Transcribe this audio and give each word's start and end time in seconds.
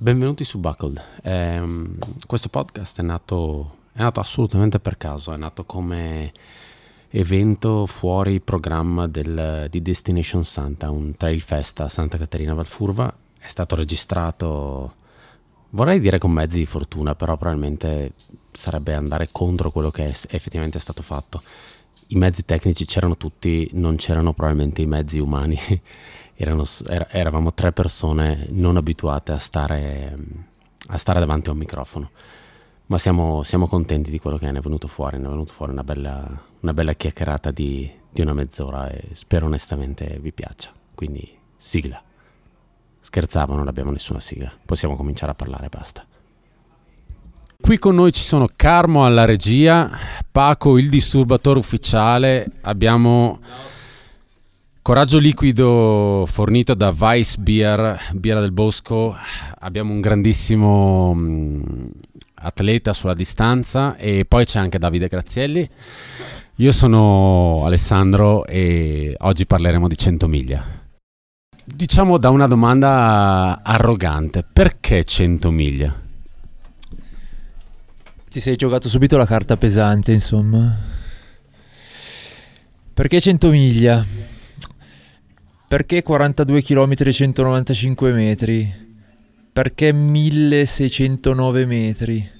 Benvenuti 0.00 0.44
su 0.44 0.60
Buckled. 0.60 1.02
Eh, 1.22 1.60
questo 2.24 2.48
podcast 2.48 3.00
è 3.00 3.02
nato, 3.02 3.78
è 3.92 4.00
nato, 4.00 4.20
assolutamente 4.20 4.78
per 4.78 4.96
caso, 4.96 5.32
è 5.32 5.36
nato 5.36 5.64
come 5.64 6.32
evento 7.10 7.84
fuori 7.86 8.38
programma 8.38 9.08
del, 9.08 9.66
di 9.68 9.82
Destination 9.82 10.44
Santa, 10.44 10.88
un 10.88 11.16
trail 11.16 11.40
fest 11.40 11.80
a 11.80 11.88
Santa 11.88 12.16
Caterina 12.16 12.54
Valfurva. 12.54 13.12
È 13.40 13.48
stato 13.48 13.74
registrato, 13.74 14.94
vorrei 15.70 15.98
dire 15.98 16.18
con 16.18 16.30
mezzi 16.30 16.58
di 16.58 16.66
fortuna, 16.66 17.16
però 17.16 17.36
probabilmente 17.36 18.12
sarebbe 18.52 18.94
andare 18.94 19.30
contro 19.32 19.72
quello 19.72 19.90
che 19.90 20.04
è 20.04 20.16
effettivamente 20.28 20.78
stato 20.78 21.02
fatto. 21.02 21.42
I 22.10 22.16
mezzi 22.16 22.44
tecnici 22.44 22.86
c'erano 22.86 23.16
tutti, 23.16 23.68
non 23.74 23.96
c'erano 23.96 24.32
probabilmente 24.32 24.80
i 24.80 24.86
mezzi 24.86 25.18
umani 25.18 25.58
erano, 26.40 26.64
er, 26.86 27.08
eravamo 27.10 27.52
tre 27.52 27.72
persone 27.72 28.46
non 28.50 28.76
abituate 28.76 29.32
a 29.32 29.38
stare, 29.38 30.16
a 30.86 30.96
stare 30.96 31.18
davanti 31.20 31.48
a 31.48 31.52
un 31.52 31.58
microfono. 31.58 32.10
Ma 32.86 32.96
siamo, 32.96 33.42
siamo, 33.42 33.66
contenti 33.66 34.10
di 34.10 34.18
quello 34.18 34.38
che 34.38 34.50
ne 34.50 34.58
è 34.58 34.62
venuto 34.62 34.88
fuori, 34.88 35.18
ne 35.18 35.26
è 35.26 35.28
venuto 35.28 35.52
fuori 35.52 35.72
una 35.72 35.84
bella, 35.84 36.42
una 36.60 36.72
bella 36.72 36.94
chiacchierata 36.94 37.50
di, 37.50 37.90
di 38.08 38.22
una 38.22 38.32
mezz'ora 38.32 38.88
e 38.88 39.08
spero 39.12 39.44
onestamente 39.44 40.18
vi 40.20 40.32
piaccia. 40.32 40.72
Quindi 40.94 41.30
sigla. 41.56 42.02
Scherzavo, 43.00 43.54
non 43.54 43.68
abbiamo 43.68 43.90
nessuna 43.90 44.20
sigla. 44.20 44.50
Possiamo 44.64 44.96
cominciare 44.96 45.32
a 45.32 45.34
parlare, 45.34 45.68
basta. 45.68 46.06
Qui 47.60 47.76
con 47.78 47.96
noi 47.96 48.12
ci 48.12 48.22
sono 48.22 48.46
Carmo 48.54 49.04
alla 49.04 49.24
regia, 49.24 49.90
Paco 50.30 50.78
il 50.78 50.88
disturbatore 50.88 51.58
ufficiale, 51.58 52.46
abbiamo 52.62 53.40
Coraggio 54.88 55.18
liquido 55.18 56.24
fornito 56.26 56.72
da 56.72 56.94
Weiss 56.98 57.36
Beer, 57.36 58.10
Birra 58.14 58.40
del 58.40 58.52
Bosco. 58.52 59.14
Abbiamo 59.58 59.92
un 59.92 60.00
grandissimo 60.00 61.10
um, 61.10 61.90
atleta 62.36 62.94
sulla 62.94 63.12
distanza 63.12 63.96
e 63.96 64.24
poi 64.26 64.46
c'è 64.46 64.58
anche 64.58 64.78
Davide 64.78 65.08
Grazielli. 65.08 65.68
Io 66.54 66.72
sono 66.72 67.64
Alessandro 67.66 68.46
e 68.46 69.14
oggi 69.18 69.44
parleremo 69.44 69.88
di 69.88 69.96
100 69.98 70.26
miglia. 70.26 70.64
Diciamo 71.62 72.16
da 72.16 72.30
una 72.30 72.46
domanda 72.46 73.60
arrogante, 73.62 74.42
perché 74.50 75.04
100 75.04 75.50
miglia? 75.50 76.07
Ti 78.30 78.40
sei 78.40 78.56
giocato 78.56 78.90
subito 78.90 79.16
la 79.16 79.24
carta 79.24 79.56
pesante, 79.56 80.12
insomma. 80.12 80.76
Perché 82.92 83.20
100 83.20 83.48
miglia? 83.48 84.04
Perché 85.66 86.02
42 86.02 86.62
km 86.62 86.92
e 86.98 87.12
195 87.12 88.12
metri? 88.12 88.86
Perché 89.50 89.92
1609 89.92 91.64
metri? 91.64 92.30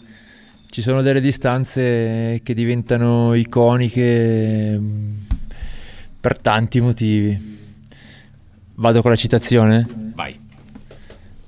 Ci 0.68 0.82
sono 0.82 1.00
delle 1.00 1.22
distanze 1.22 2.40
che 2.42 2.52
diventano 2.52 3.32
iconiche 3.32 4.78
mm, 4.78 5.14
per 6.20 6.38
tanti 6.38 6.80
motivi. 6.80 7.56
Vado 8.74 9.00
con 9.00 9.10
la 9.10 9.16
citazione? 9.16 9.86
Vai. 10.14 10.38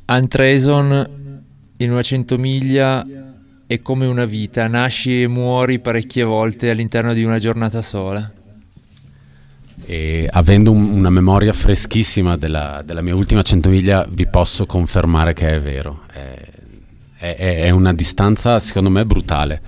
Antreson 0.06 1.18
in 1.76 1.90
una 1.90 2.02
100 2.02 2.38
miglia 2.38 3.06
è 3.70 3.78
come 3.78 4.04
una 4.06 4.24
vita, 4.24 4.66
nasci 4.66 5.22
e 5.22 5.28
muori 5.28 5.78
parecchie 5.78 6.24
volte 6.24 6.70
all'interno 6.70 7.14
di 7.14 7.22
una 7.22 7.38
giornata 7.38 7.82
sola. 7.82 8.28
E 9.84 10.28
avendo 10.28 10.72
un, 10.72 10.90
una 10.90 11.08
memoria 11.08 11.52
freschissima 11.52 12.36
della, 12.36 12.82
della, 12.84 13.00
mia 13.00 13.14
ultima 13.14 13.42
centomiglia, 13.42 14.04
vi 14.10 14.26
posso 14.26 14.66
confermare 14.66 15.34
che 15.34 15.54
è 15.54 15.60
vero. 15.60 16.02
È, 16.12 16.48
è, 17.16 17.36
è, 17.60 17.70
una 17.70 17.94
distanza, 17.94 18.58
secondo 18.58 18.90
me, 18.90 19.06
brutale. 19.06 19.62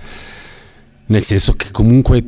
Nel 1.05 1.21
senso 1.21 1.53
che 1.53 1.71
comunque 1.71 2.21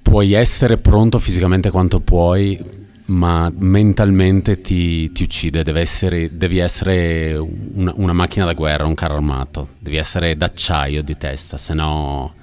puoi 0.00 0.32
essere 0.32 0.78
pronto 0.78 1.18
fisicamente 1.18 1.70
quanto 1.70 2.00
puoi, 2.00 2.58
ma 3.06 3.52
mentalmente 3.54 4.60
ti, 4.60 5.12
ti 5.12 5.24
uccide. 5.24 5.62
Essere, 5.78 6.36
devi 6.36 6.58
essere 6.58 7.34
una, 7.36 7.92
una, 7.96 8.12
macchina 8.12 8.44
da 8.44 8.54
guerra, 8.54 8.86
un 8.86 8.94
carro 8.94 9.14
armato. 9.14 9.70
Devi 9.78 9.96
essere 9.96 10.36
d'acciaio 10.36 11.02
di 11.02 11.16
testa, 11.16 11.58
se 11.58 11.74
no 11.74 12.34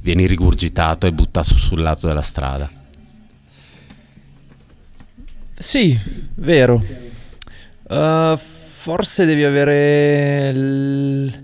vieni 0.00 0.26
rigurgitato 0.26 1.06
e 1.06 1.12
buttato 1.12 1.54
sul 1.54 1.80
lato 1.80 2.06
della 2.06 2.22
strada. 2.22 2.70
Sì, 5.58 5.98
vero. 6.34 6.84
Uh, 7.88 8.36
forse 8.36 9.24
devi 9.24 9.42
avere 9.42 10.52
l... 10.52 11.42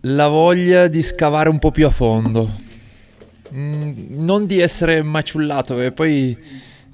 la 0.00 0.28
voglia 0.28 0.88
di 0.88 1.02
scavare 1.02 1.48
un 1.48 1.58
po' 1.58 1.70
più 1.70 1.86
a 1.86 1.90
fondo. 1.90 2.70
Mm, 3.54 3.92
non 4.24 4.46
di 4.46 4.60
essere 4.60 5.02
maciullato, 5.02 5.74
perché 5.74 5.92
poi 5.92 6.36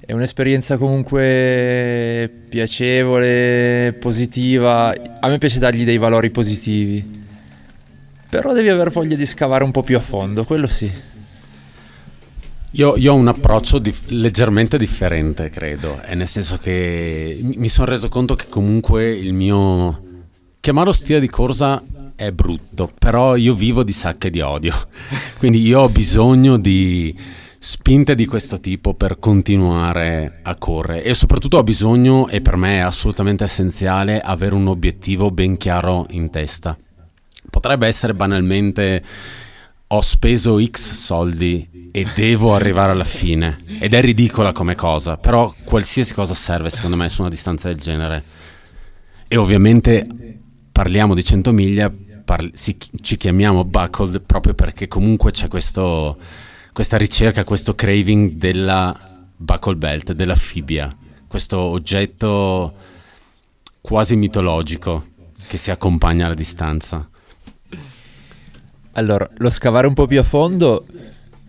è 0.05 0.11
un'esperienza 0.11 0.77
comunque 0.77 2.29
piacevole, 2.49 3.95
positiva. 3.99 4.93
A 5.19 5.27
me 5.29 5.37
piace 5.37 5.59
dargli 5.59 5.85
dei 5.85 5.97
valori 5.97 6.31
positivi. 6.31 7.17
Però 8.29 8.53
devi 8.53 8.69
aver 8.69 8.89
voglia 8.89 9.15
di 9.15 9.25
scavare 9.25 9.63
un 9.63 9.71
po' 9.71 9.83
più 9.83 9.95
a 9.97 10.01
fondo, 10.01 10.43
quello 10.43 10.67
sì. 10.67 10.91
Io, 12.73 12.95
io, 12.97 13.13
ho 13.13 13.15
un 13.15 13.27
approccio 13.27 13.79
dif- 13.79 14.09
leggermente 14.09 14.77
differente, 14.77 15.49
credo, 15.49 16.01
e 16.03 16.13
nel 16.13 16.27
senso 16.27 16.57
che 16.57 17.39
mi 17.41 17.67
sono 17.67 17.89
reso 17.89 18.09
conto 18.09 18.35
che 18.35 18.45
comunque 18.47 19.11
il 19.11 19.33
mio... 19.33 20.03
chiamarlo 20.59 20.91
stile 20.91 21.19
di 21.19 21.29
corsa 21.29 21.81
è 22.19 22.33
brutto, 22.33 22.91
però 22.99 23.37
io 23.37 23.53
vivo 23.53 23.81
di 23.85 23.93
sacche 23.93 24.29
di 24.29 24.41
odio, 24.41 24.75
quindi 25.39 25.61
io 25.61 25.79
ho 25.79 25.89
bisogno 25.89 26.57
di 26.57 27.17
spinte 27.61 28.13
di 28.13 28.25
questo 28.25 28.59
tipo 28.59 28.93
per 28.93 29.19
continuare 29.19 30.39
a 30.43 30.55
correre 30.55 31.03
e 31.03 31.13
soprattutto 31.13 31.59
ho 31.59 31.63
bisogno, 31.63 32.27
e 32.27 32.41
per 32.41 32.57
me 32.57 32.75
è 32.75 32.81
assolutamente 32.81 33.45
essenziale, 33.45 34.19
avere 34.19 34.53
un 34.53 34.67
obiettivo 34.67 35.31
ben 35.31 35.55
chiaro 35.55 36.07
in 36.09 36.29
testa. 36.29 36.77
Potrebbe 37.49 37.87
essere 37.87 38.13
banalmente 38.13 39.01
ho 39.91 40.01
speso 40.01 40.61
X 40.63 40.91
soldi 40.91 41.89
e 41.91 42.05
devo 42.13 42.53
arrivare 42.53 42.91
alla 42.91 43.05
fine. 43.05 43.63
Ed 43.79 43.93
è 43.93 44.01
ridicola 44.01 44.51
come 44.51 44.75
cosa, 44.75 45.15
però 45.15 45.51
qualsiasi 45.63 46.13
cosa 46.13 46.33
serve 46.33 46.69
secondo 46.69 46.97
me 46.97 47.07
su 47.07 47.21
una 47.21 47.29
distanza 47.29 47.69
del 47.69 47.79
genere. 47.79 48.23
E 49.25 49.37
ovviamente 49.37 50.05
parliamo 50.71 51.13
di 51.13 51.23
100 51.23 51.51
miglia, 51.51 51.91
parli, 52.29 52.51
si, 52.53 52.77
ci 53.01 53.17
chiamiamo 53.17 53.65
buckled 53.65 54.21
proprio 54.21 54.53
perché 54.53 54.87
comunque 54.87 55.31
c'è 55.31 55.47
questo, 55.47 56.15
questa 56.71 56.95
ricerca, 56.95 57.43
questo 57.43 57.73
craving 57.73 58.33
della 58.33 59.25
buckle 59.35 59.75
belt, 59.75 60.11
della 60.11 60.35
fibbia, 60.35 60.95
questo 61.27 61.57
oggetto 61.57 62.75
quasi 63.81 64.15
mitologico 64.15 65.07
che 65.47 65.57
si 65.57 65.71
accompagna 65.71 66.27
alla 66.27 66.35
distanza. 66.35 67.09
Allora, 68.91 69.27
lo 69.37 69.49
scavare 69.49 69.87
un 69.87 69.95
po' 69.95 70.05
più 70.05 70.19
a 70.19 70.23
fondo 70.23 70.85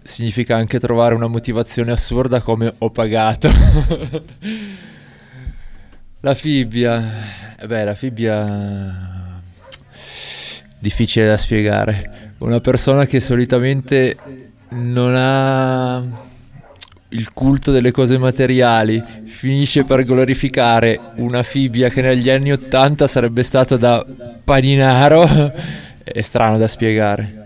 significa 0.03 0.57
anche 0.57 0.81
trovare 0.81 1.15
una 1.15 1.27
motivazione 1.27 1.93
assurda 1.93 2.41
come 2.41 2.73
ho 2.79 2.89
pagato. 2.91 3.51
la 6.21 6.33
fibbia, 6.33 7.57
eh 7.59 7.67
beh, 7.67 7.85
la 7.85 7.95
fibbia 7.95 9.20
difficile 10.81 11.27
da 11.27 11.37
spiegare. 11.37 12.35
Una 12.39 12.61
persona 12.61 13.07
che 13.07 13.21
solitamente 13.21 14.17
non 14.71 15.15
ha 15.17 16.29
il 17.13 17.33
culto 17.33 17.73
delle 17.73 17.91
cose 17.91 18.19
materiali 18.19 19.03
finisce 19.25 19.85
per 19.85 20.05
glorificare 20.05 20.99
una 21.17 21.43
fibbia 21.43 21.89
che 21.89 22.03
negli 22.03 22.31
anni 22.31 22.53
Ottanta 22.53 23.07
sarebbe 23.07 23.43
stata 23.43 23.77
da 23.77 24.05
paninaro 24.45 25.25
è 26.03 26.21
strano 26.21 26.59
da 26.59 26.69
spiegare. 26.69 27.39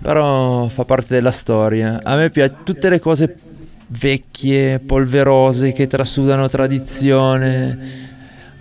Però 0.00 0.68
fa 0.68 0.84
parte 0.84 1.14
della 1.14 1.30
storia. 1.30 2.00
A 2.02 2.16
me 2.16 2.30
piace 2.30 2.56
tutte 2.64 2.88
le 2.88 3.00
cose 3.00 3.36
vecchie, 3.86 4.80
polverose, 4.80 5.72
che 5.72 5.86
trasudano 5.86 6.48
tradizione. 6.48 8.10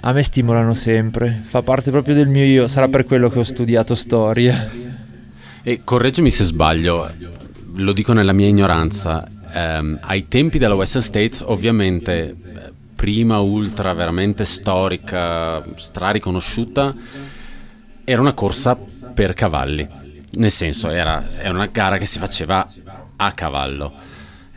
A 0.04 0.14
me 0.14 0.24
stimolano 0.24 0.74
sempre, 0.74 1.42
fa 1.48 1.62
parte 1.62 1.92
proprio 1.92 2.16
del 2.16 2.28
mio 2.28 2.44
io, 2.44 2.68
sarà 2.68 2.88
per 2.88 3.06
quello 3.06 3.30
che 3.30 3.38
ho 3.38 3.44
studiato 3.44 3.94
storia. 3.94 4.68
E 5.62 5.82
correggimi 5.84 6.32
se 6.32 6.44
sbaglio, 6.44 7.12
lo 7.76 7.94
dico 7.94 8.12
nella 8.12 8.34
mia 8.34 8.48
ignoranza, 8.48 9.28
um, 9.54 10.00
ai 10.02 10.28
tempi 10.28 10.58
della 10.58 10.74
Western 10.74 11.04
States 11.04 11.44
ovviamente 11.46 12.36
prima 12.96 13.40
ultra 13.40 13.94
veramente 13.94 14.44
storica, 14.44 15.64
strariconosciuta, 15.76 16.96
era 18.04 18.22
una 18.22 18.34
corsa 18.34 18.76
per 18.76 19.34
cavalli, 19.34 19.88
nel 20.32 20.52
senso 20.52 20.90
era, 20.90 21.24
era 21.38 21.52
una 21.52 21.68
gara 21.68 22.00
che 22.00 22.08
si 22.08 22.18
faceva 22.18 22.68
a 23.18 23.32
cavallo. 23.34 23.94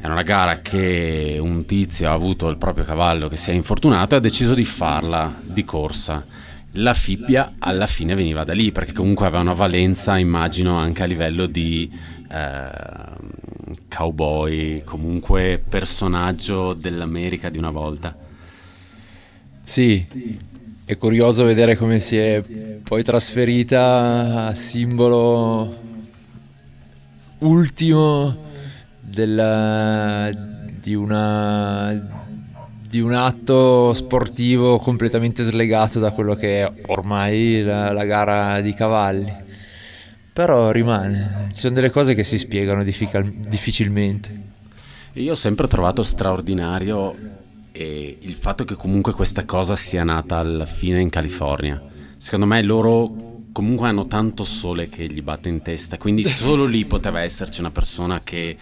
Era 0.04 0.12
una 0.12 0.22
gara 0.22 0.60
che 0.60 1.38
un 1.40 1.64
tizio 1.64 2.10
ha 2.10 2.12
avuto 2.12 2.50
il 2.50 2.58
proprio 2.58 2.84
cavallo 2.84 3.26
che 3.26 3.36
si 3.36 3.52
è 3.52 3.54
infortunato 3.54 4.14
e 4.14 4.18
ha 4.18 4.20
deciso 4.20 4.52
di 4.52 4.66
farla 4.66 5.34
di 5.42 5.64
corsa. 5.64 6.26
la 6.72 6.92
fibbia 6.92 7.54
alla 7.58 7.86
fine 7.86 8.14
veniva 8.14 8.44
da 8.44 8.52
lì, 8.52 8.70
perché 8.70 8.92
comunque 8.92 9.24
aveva 9.24 9.40
una 9.40 9.54
valenza, 9.54 10.18
immagino, 10.18 10.76
anche 10.76 11.04
a 11.04 11.06
livello 11.06 11.46
di 11.46 11.90
eh, 12.30 12.68
cowboy, 13.88 14.82
comunque 14.82 15.62
personaggio 15.66 16.74
dell'America 16.74 17.48
di 17.48 17.56
una 17.56 17.70
volta. 17.70 18.14
Sì, 19.62 20.04
è 20.84 20.98
curioso 20.98 21.44
vedere 21.44 21.78
come 21.78 21.98
si 21.98 22.18
è 22.18 22.42
poi 22.82 23.02
trasferita 23.02 24.48
a 24.48 24.54
simbolo 24.54 25.80
ultimo 27.38 28.43
della, 29.14 30.30
di 30.80 30.94
una 30.94 32.22
di 32.94 33.00
un 33.00 33.12
atto 33.12 33.92
sportivo 33.92 34.78
completamente 34.78 35.42
slegato 35.42 35.98
da 35.98 36.12
quello 36.12 36.36
che 36.36 36.62
è 36.62 36.72
ormai 36.86 37.60
la, 37.60 37.90
la 37.90 38.04
gara 38.04 38.60
di 38.60 38.72
cavalli. 38.72 39.34
Però 40.32 40.70
rimane, 40.70 41.48
ci 41.52 41.60
sono 41.60 41.74
delle 41.74 41.90
cose 41.90 42.14
che 42.14 42.22
si 42.22 42.38
spiegano 42.38 42.84
diffical- 42.84 43.32
difficilmente. 43.48 44.42
Io 45.14 45.32
ho 45.32 45.36
sempre 45.36 45.66
trovato 45.66 46.04
straordinario 46.04 47.16
eh, 47.72 48.18
il 48.20 48.34
fatto 48.34 48.64
che 48.64 48.76
comunque 48.76 49.12
questa 49.12 49.44
cosa 49.44 49.74
sia 49.74 50.04
nata 50.04 50.36
alla 50.36 50.66
fine 50.66 51.00
in 51.00 51.10
California. 51.10 51.82
Secondo 52.16 52.46
me 52.46 52.62
loro 52.62 53.42
comunque 53.50 53.88
hanno 53.88 54.06
tanto 54.06 54.44
sole 54.44 54.88
che 54.88 55.06
gli 55.06 55.22
batte 55.22 55.48
in 55.48 55.62
testa, 55.62 55.98
quindi 55.98 56.22
solo 56.26 56.64
lì 56.64 56.84
poteva 56.84 57.22
esserci 57.22 57.58
una 57.58 57.72
persona 57.72 58.20
che 58.22 58.56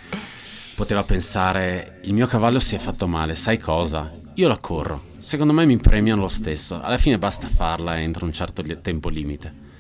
poteva 0.74 1.02
pensare 1.02 1.98
il 2.02 2.12
mio 2.12 2.26
cavallo 2.26 2.58
si 2.58 2.74
è 2.74 2.78
fatto 2.78 3.06
male, 3.06 3.34
sai 3.34 3.58
cosa? 3.58 4.20
io 4.34 4.48
la 4.48 4.58
corro. 4.58 5.10
Secondo 5.19 5.52
me 5.52 5.66
mi 5.66 5.76
premiano 5.78 6.22
lo 6.22 6.28
stesso. 6.28 6.80
Alla 6.80 6.98
fine 6.98 7.19
basta 7.19 7.48
farla 7.48 8.00
entro 8.00 8.24
un 8.24 8.32
certo 8.32 8.62
tempo 8.80 9.08
limite. 9.08 9.70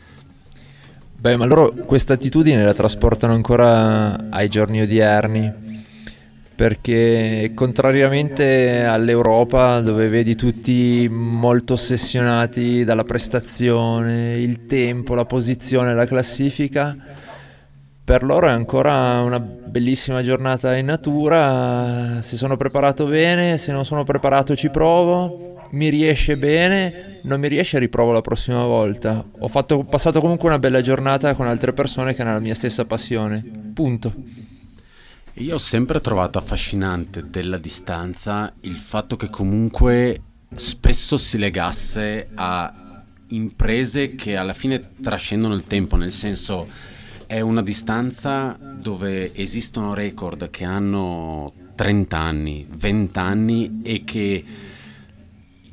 Beh, 1.16 1.36
ma 1.36 1.46
loro 1.46 1.72
questa 1.86 2.14
attitudine 2.14 2.64
la 2.64 2.74
trasportano 2.74 3.32
ancora 3.32 4.28
ai 4.30 4.48
giorni 4.48 4.80
odierni. 4.80 5.70
Perché 6.54 7.52
contrariamente 7.54 8.84
all'Europa, 8.84 9.80
dove 9.80 10.08
vedi 10.08 10.36
tutti 10.36 11.08
molto 11.10 11.72
ossessionati 11.72 12.84
dalla 12.84 13.04
prestazione, 13.04 14.38
il 14.38 14.66
tempo, 14.66 15.14
la 15.14 15.24
posizione, 15.24 15.94
la 15.94 16.06
classifica, 16.06 16.94
per 18.04 18.24
loro 18.24 18.48
è 18.48 18.50
ancora 18.50 19.20
una 19.20 19.38
bellissima 19.38 20.22
giornata 20.22 20.76
in 20.76 20.86
natura, 20.86 22.20
se 22.20 22.36
sono 22.36 22.56
preparato 22.56 23.06
bene, 23.06 23.58
se 23.58 23.72
non 23.72 23.84
sono 23.84 24.02
preparato 24.02 24.56
ci 24.56 24.70
provo, 24.70 25.68
mi 25.70 25.88
riesce 25.88 26.36
bene, 26.36 27.20
non 27.22 27.40
mi 27.40 27.48
riesce 27.48 27.78
riprovo 27.78 28.12
la 28.12 28.20
prossima 28.20 28.64
volta. 28.64 29.24
Ho 29.38 29.48
fatto, 29.48 29.84
passato 29.84 30.20
comunque 30.20 30.48
una 30.48 30.58
bella 30.58 30.82
giornata 30.82 31.34
con 31.34 31.46
altre 31.46 31.72
persone 31.72 32.14
che 32.14 32.22
hanno 32.22 32.32
la 32.32 32.40
mia 32.40 32.54
stessa 32.54 32.84
passione. 32.84 33.42
Punto. 33.72 34.12
Io 35.36 35.54
ho 35.54 35.58
sempre 35.58 36.00
trovato 36.00 36.38
affascinante 36.38 37.30
della 37.30 37.56
distanza 37.56 38.52
il 38.62 38.76
fatto 38.76 39.16
che 39.16 39.30
comunque 39.30 40.20
spesso 40.54 41.16
si 41.16 41.38
legasse 41.38 42.28
a 42.34 43.02
imprese 43.28 44.14
che 44.14 44.36
alla 44.36 44.52
fine 44.52 44.90
trascendono 45.02 45.54
il 45.54 45.64
tempo, 45.64 45.96
nel 45.96 46.12
senso 46.12 46.66
è 47.32 47.40
una 47.40 47.62
distanza 47.62 48.58
dove 48.60 49.34
esistono 49.34 49.94
record 49.94 50.50
che 50.50 50.64
hanno 50.64 51.50
30 51.74 52.18
anni, 52.18 52.66
20 52.68 53.18
anni 53.18 53.80
e 53.82 54.04
che 54.04 54.44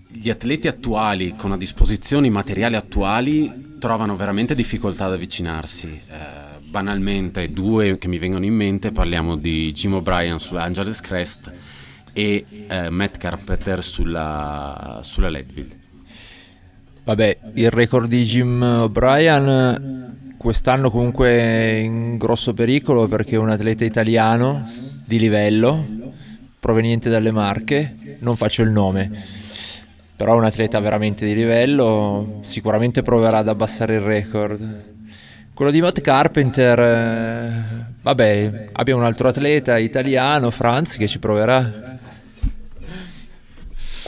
gli 0.08 0.30
atleti 0.30 0.70
attuali 0.70 1.36
con 1.36 1.52
a 1.52 1.58
disposizione 1.58 2.28
i 2.28 2.30
materiali 2.30 2.78
attuali 2.78 3.76
trovano 3.78 4.16
veramente 4.16 4.56
difficoltà 4.56 5.04
ad 5.04 5.12
avvicinarsi. 5.12 5.88
Eh, 5.90 6.62
banalmente, 6.64 7.52
due 7.52 7.98
che 7.98 8.08
mi 8.08 8.20
vengono 8.20 8.46
in 8.46 8.54
mente, 8.56 8.94
parliamo 8.94 9.36
di 9.36 9.70
Jim 9.74 9.96
O'Brien 9.96 10.40
sull'Angeles 10.40 11.02
Crest 11.02 11.52
e 12.14 12.46
eh, 12.70 12.90
Matt 12.90 13.18
Carpenter 13.18 13.84
sulla, 13.84 15.02
sulla 15.04 15.28
Leadville. 15.28 15.78
Vabbè, 17.04 17.40
il 17.56 17.70
record 17.70 18.08
di 18.08 18.24
Jim 18.24 18.62
O'Brien 18.62 20.20
quest'anno 20.40 20.90
comunque 20.90 21.28
è 21.28 21.74
in 21.84 22.18
grosso 22.18 22.54
pericolo 22.54 23.10
perché 23.10 23.36
un 23.36 23.50
atleta 23.50 23.84
italiano 23.84 24.66
di 25.04 25.20
livello 25.20 25.86
proveniente 26.58 27.10
dalle 27.10 27.32
Marche, 27.32 28.18
non 28.20 28.38
faccio 28.38 28.62
il 28.62 28.70
nome, 28.70 29.12
però 30.16 30.36
è 30.36 30.38
un 30.38 30.46
atleta 30.46 30.80
veramente 30.80 31.26
di 31.26 31.34
livello, 31.36 32.40
sicuramente 32.42 33.02
proverà 33.02 33.40
ad 33.40 33.50
abbassare 33.50 33.96
il 33.96 34.02
record. 34.02 34.84
Quello 35.54 35.72
di 35.72 35.82
Matt 35.82 36.00
Carpenter, 36.00 36.80
eh, 36.80 37.86
vabbè, 38.02 38.70
abbiamo 38.72 39.02
un 39.02 39.08
altro 39.08 39.28
atleta 39.28 39.78
italiano, 39.78 40.52
Franz, 40.52 40.96
che 40.96 41.08
ci 41.08 41.20
proverà. 41.20 41.98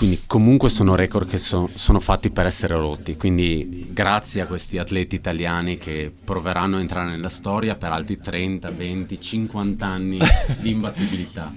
Quindi 0.01 0.23
comunque 0.25 0.69
sono 0.69 0.95
record 0.95 1.29
che 1.29 1.37
so, 1.37 1.69
sono 1.75 1.99
fatti 1.99 2.31
per 2.31 2.47
essere 2.47 2.73
rotti, 2.73 3.15
quindi 3.17 3.87
grazie 3.93 4.41
a 4.41 4.47
questi 4.47 4.79
atleti 4.79 5.13
italiani 5.13 5.77
che 5.77 6.11
proveranno 6.25 6.77
a 6.77 6.79
entrare 6.79 7.11
nella 7.11 7.29
storia 7.29 7.75
per 7.75 7.91
altri 7.91 8.19
30, 8.19 8.71
20, 8.71 9.21
50 9.21 9.85
anni 9.85 10.17
di 10.59 10.71
imbattibilità. 10.71 11.53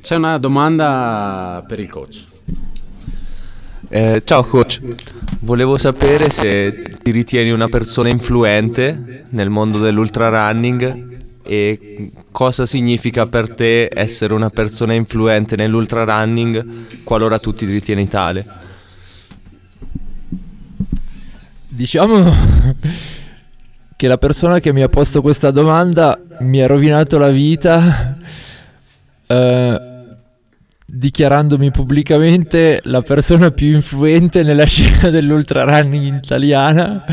C'è 0.00 0.16
una 0.16 0.38
domanda 0.38 1.62
per 1.68 1.78
il 1.78 1.90
coach. 1.90 2.24
Eh, 3.90 4.22
ciao 4.24 4.42
coach, 4.42 4.80
volevo 5.40 5.76
sapere 5.76 6.30
se 6.30 6.96
ti 7.02 7.10
ritieni 7.10 7.50
una 7.50 7.68
persona 7.68 8.08
influente 8.08 9.26
nel 9.28 9.50
mondo 9.50 9.78
dell'ultra 9.78 10.30
running 10.30 11.09
e 11.50 12.12
cosa 12.30 12.64
significa 12.64 13.26
per 13.26 13.52
te 13.52 13.90
essere 13.92 14.34
una 14.34 14.50
persona 14.50 14.92
influente 14.92 15.56
nell'ultra 15.56 16.04
running 16.04 17.02
qualora 17.02 17.40
tu 17.40 17.52
ti 17.52 17.66
ritieni 17.66 18.06
tale? 18.06 18.46
Diciamo 21.66 22.32
che 23.96 24.06
la 24.06 24.16
persona 24.16 24.60
che 24.60 24.72
mi 24.72 24.82
ha 24.82 24.88
posto 24.88 25.20
questa 25.22 25.50
domanda 25.50 26.16
mi 26.42 26.62
ha 26.62 26.68
rovinato 26.68 27.18
la 27.18 27.30
vita 27.30 28.16
eh, 29.26 29.80
dichiarandomi 30.86 31.72
pubblicamente 31.72 32.78
la 32.84 33.02
persona 33.02 33.50
più 33.50 33.74
influente 33.74 34.44
nella 34.44 34.66
scena 34.70 35.10
dell'ultra 35.10 35.64
running 35.64 36.14
italiana 36.22 37.04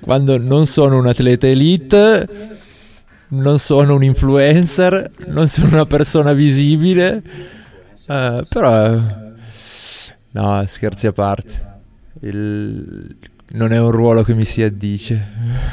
quando 0.00 0.36
non 0.36 0.66
sono 0.66 0.98
un 0.98 1.06
atleta 1.06 1.46
elite 1.46 2.56
non 3.28 3.58
sono 3.58 3.94
un 3.94 4.04
influencer, 4.04 5.10
non 5.28 5.48
sono 5.48 5.68
una 5.68 5.86
persona 5.86 6.32
visibile, 6.32 7.22
uh, 8.08 8.44
però 8.48 9.00
no, 10.30 10.64
scherzi 10.66 11.06
a 11.06 11.12
parte, 11.12 11.80
Il, 12.20 13.16
non 13.52 13.72
è 13.72 13.80
un 13.80 13.90
ruolo 13.90 14.22
che 14.22 14.34
mi 14.34 14.44
si 14.44 14.62
addice. 14.62 15.64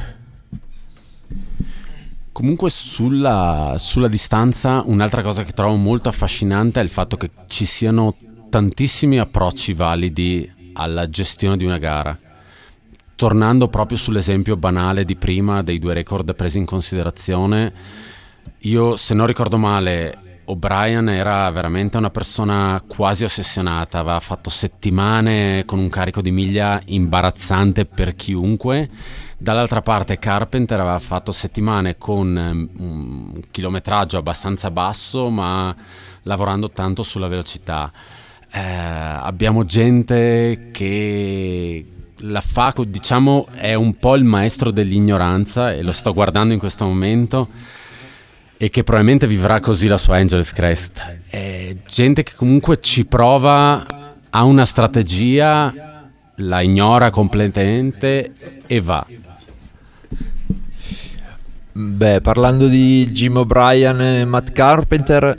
Comunque 2.31 2.71
sulla, 2.71 3.75
sulla 3.77 4.07
distanza 4.07 4.81
un'altra 4.85 5.21
cosa 5.21 5.43
che 5.43 5.51
trovo 5.51 5.75
molto 5.75 6.09
affascinante 6.09 6.79
è 6.79 6.83
il 6.83 6.89
fatto 6.89 7.15
che 7.15 7.29
ci 7.45 7.65
siano 7.65 8.15
tantissimi 8.49 9.19
approcci 9.19 9.73
validi 9.73 10.51
alla 10.73 11.07
gestione 11.07 11.57
di 11.57 11.65
una 11.65 11.77
gara 11.77 12.17
tornando 13.15 13.67
proprio 13.67 13.97
sull'esempio 13.97 14.55
banale 14.55 15.05
di 15.05 15.15
prima 15.15 15.61
dei 15.63 15.79
due 15.79 15.93
record 15.93 16.35
presi 16.35 16.57
in 16.57 16.65
considerazione, 16.65 17.73
io 18.59 18.95
se 18.95 19.13
non 19.13 19.27
ricordo 19.27 19.57
male, 19.57 20.41
O'Brien 20.45 21.07
era 21.09 21.49
veramente 21.51 21.97
una 21.97 22.09
persona 22.09 22.81
quasi 22.85 23.23
ossessionata, 23.23 23.99
aveva 23.99 24.19
fatto 24.19 24.49
settimane 24.49 25.63
con 25.65 25.79
un 25.79 25.89
carico 25.89 26.21
di 26.21 26.31
miglia 26.31 26.81
imbarazzante 26.85 27.85
per 27.85 28.15
chiunque. 28.15 28.89
Dall'altra 29.37 29.81
parte 29.81 30.19
Carpenter 30.19 30.79
aveva 30.79 30.99
fatto 30.99 31.31
settimane 31.31 31.97
con 31.97 32.69
un 32.77 33.33
chilometraggio 33.51 34.17
abbastanza 34.17 34.69
basso, 34.71 35.29
ma 35.29 35.73
lavorando 36.23 36.69
tanto 36.69 37.03
sulla 37.03 37.27
velocità. 37.27 37.91
Eh, 38.51 38.59
abbiamo 38.59 39.65
gente 39.65 40.69
che, 40.71 41.85
la 42.25 42.41
fa, 42.41 42.73
diciamo, 42.87 43.47
è 43.51 43.73
un 43.73 43.95
po' 43.95 44.15
il 44.15 44.23
maestro 44.23 44.71
dell'ignoranza 44.71 45.73
e 45.73 45.83
lo 45.83 45.91
sto 45.91 46.13
guardando 46.13 46.53
in 46.53 46.59
questo 46.59 46.85
momento 46.85 47.49
e 48.55 48.69
che 48.69 48.83
probabilmente 48.83 49.27
vivrà 49.27 49.59
così 49.59 49.87
la 49.87 49.97
sua 49.97 50.17
Angeles 50.17 50.53
Crest. 50.53 51.17
È 51.29 51.75
gente 51.85 52.23
che 52.23 52.33
comunque 52.35 52.79
ci 52.79 53.05
prova, 53.05 54.15
ha 54.29 54.43
una 54.43 54.65
strategia, 54.65 56.09
la 56.37 56.61
ignora 56.61 57.09
completamente 57.09 58.33
e 58.65 58.79
va. 58.79 59.05
Beh, 61.75 62.21
parlando 62.21 62.67
di 62.67 63.11
Jim 63.11 63.37
O'Brien 63.37 63.99
e 63.99 64.25
Matt 64.25 64.51
Carpenter, 64.51 65.35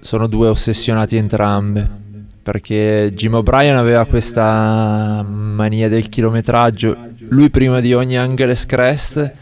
sono 0.00 0.26
due 0.26 0.48
ossessionati 0.48 1.16
entrambe 1.16 2.06
perché 2.48 3.10
Jim 3.12 3.34
O'Brien 3.34 3.76
aveva 3.76 4.06
questa 4.06 5.22
mania 5.22 5.86
del 5.90 6.08
chilometraggio, 6.08 6.96
lui 7.28 7.50
prima 7.50 7.80
di 7.80 7.92
ogni 7.92 8.16
Angeles 8.16 8.64
Crest, 8.64 9.32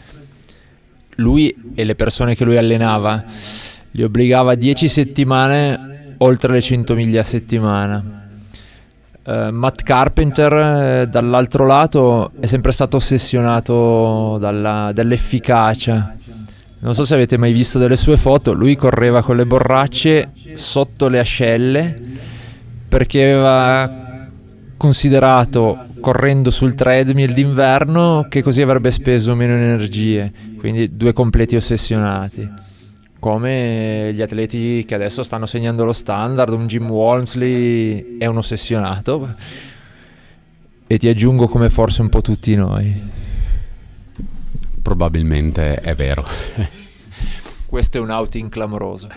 lui 1.15 1.55
e 1.73 1.85
le 1.85 1.95
persone 1.95 2.35
che 2.35 2.43
lui 2.43 2.57
allenava, 2.57 3.23
li 3.91 4.03
obbligava 4.03 4.51
a 4.51 4.55
10 4.55 4.89
settimane 4.89 6.15
oltre 6.17 6.51
le 6.51 6.59
100 6.59 6.95
miglia 6.95 7.21
a 7.21 7.23
settimana. 7.23 8.25
Uh, 9.23 9.51
Matt 9.51 9.83
Carpenter 9.83 10.53
eh, 10.53 11.07
dall'altro 11.07 11.65
lato 11.65 12.31
è 12.41 12.45
sempre 12.45 12.73
stato 12.73 12.97
ossessionato 12.97 14.37
dalla, 14.37 14.91
dall'efficacia. 14.93 16.13
Non 16.79 16.93
so 16.93 17.05
se 17.05 17.13
avete 17.13 17.37
mai 17.37 17.53
visto 17.53 17.79
delle 17.79 17.95
sue 17.95 18.17
foto, 18.17 18.51
lui 18.51 18.75
correva 18.75 19.23
con 19.23 19.37
le 19.37 19.45
borracce 19.45 20.31
sotto 20.55 21.07
le 21.07 21.19
ascelle 21.19 22.26
perché 22.87 23.23
aveva 23.23 24.05
considerato 24.77 25.85
correndo 25.99 26.51
sul 26.51 26.75
treadmill 26.75 27.33
d'inverno 27.33 28.27
che 28.29 28.41
così 28.41 28.61
avrebbe 28.61 28.91
speso 28.91 29.35
meno 29.35 29.53
energie, 29.53 30.31
quindi 30.57 30.95
due 30.95 31.13
completi 31.13 31.55
ossessionati. 31.55 32.65
Come 33.19 34.11
gli 34.13 34.21
atleti 34.21 34.85
che 34.85 34.93
adesso 34.95 35.23
stanno 35.23 35.47
segnando 35.47 35.83
lo 35.83 35.91
standard, 35.91 36.53
un 36.53 36.67
Jim 36.67 36.89
Walmsley 36.89 38.17
è 38.17 38.27
un 38.27 38.37
ossessionato 38.37 39.35
e 40.85 40.97
ti 40.97 41.09
aggiungo 41.09 41.47
come 41.47 41.69
forse 41.69 42.01
un 42.01 42.09
po' 42.09 42.21
tutti 42.21 42.55
noi. 42.55 43.09
Probabilmente 44.81 45.75
è 45.75 45.93
vero. 45.95 46.25
Questo 47.65 47.97
è 47.97 47.99
un 47.99 48.11
outing 48.11 48.49
clamoroso. 48.49 49.09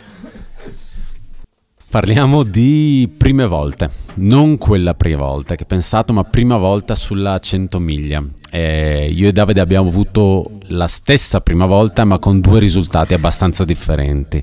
Parliamo 1.90 2.44
di 2.44 3.12
prime 3.16 3.48
volte, 3.48 3.90
non 4.14 4.58
quella 4.58 4.94
prima 4.94 5.24
volta 5.24 5.56
che 5.56 5.64
ho 5.64 5.66
pensato, 5.66 6.12
ma 6.12 6.22
prima 6.22 6.56
volta 6.56 6.94
sulla 6.94 7.36
100 7.36 7.80
miglia. 7.80 8.24
Eh, 8.48 9.10
io 9.12 9.26
e 9.26 9.32
Davide 9.32 9.58
abbiamo 9.58 9.88
avuto 9.88 10.52
la 10.68 10.86
stessa 10.86 11.40
prima 11.40 11.66
volta, 11.66 12.04
ma 12.04 12.20
con 12.20 12.38
due 12.38 12.60
risultati 12.60 13.12
abbastanza 13.12 13.64
differenti. 13.64 14.40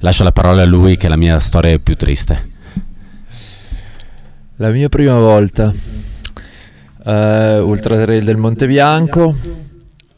Lascio 0.00 0.24
la 0.24 0.32
parola 0.32 0.60
a 0.60 0.66
lui, 0.66 0.98
che 0.98 1.06
è 1.06 1.08
la 1.08 1.16
mia 1.16 1.38
storia 1.38 1.78
più 1.78 1.96
triste. 1.96 2.46
La 4.56 4.68
mia 4.68 4.90
prima 4.90 5.18
volta, 5.18 5.72
uh, 5.72 7.10
Ultra 7.66 7.96
Trail 7.96 8.24
del 8.24 8.36
Monte 8.36 8.66
Bianco, 8.66 9.34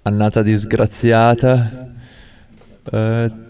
annata 0.02 0.42
disgraziata. 0.42 1.92
Uh, 2.90 3.48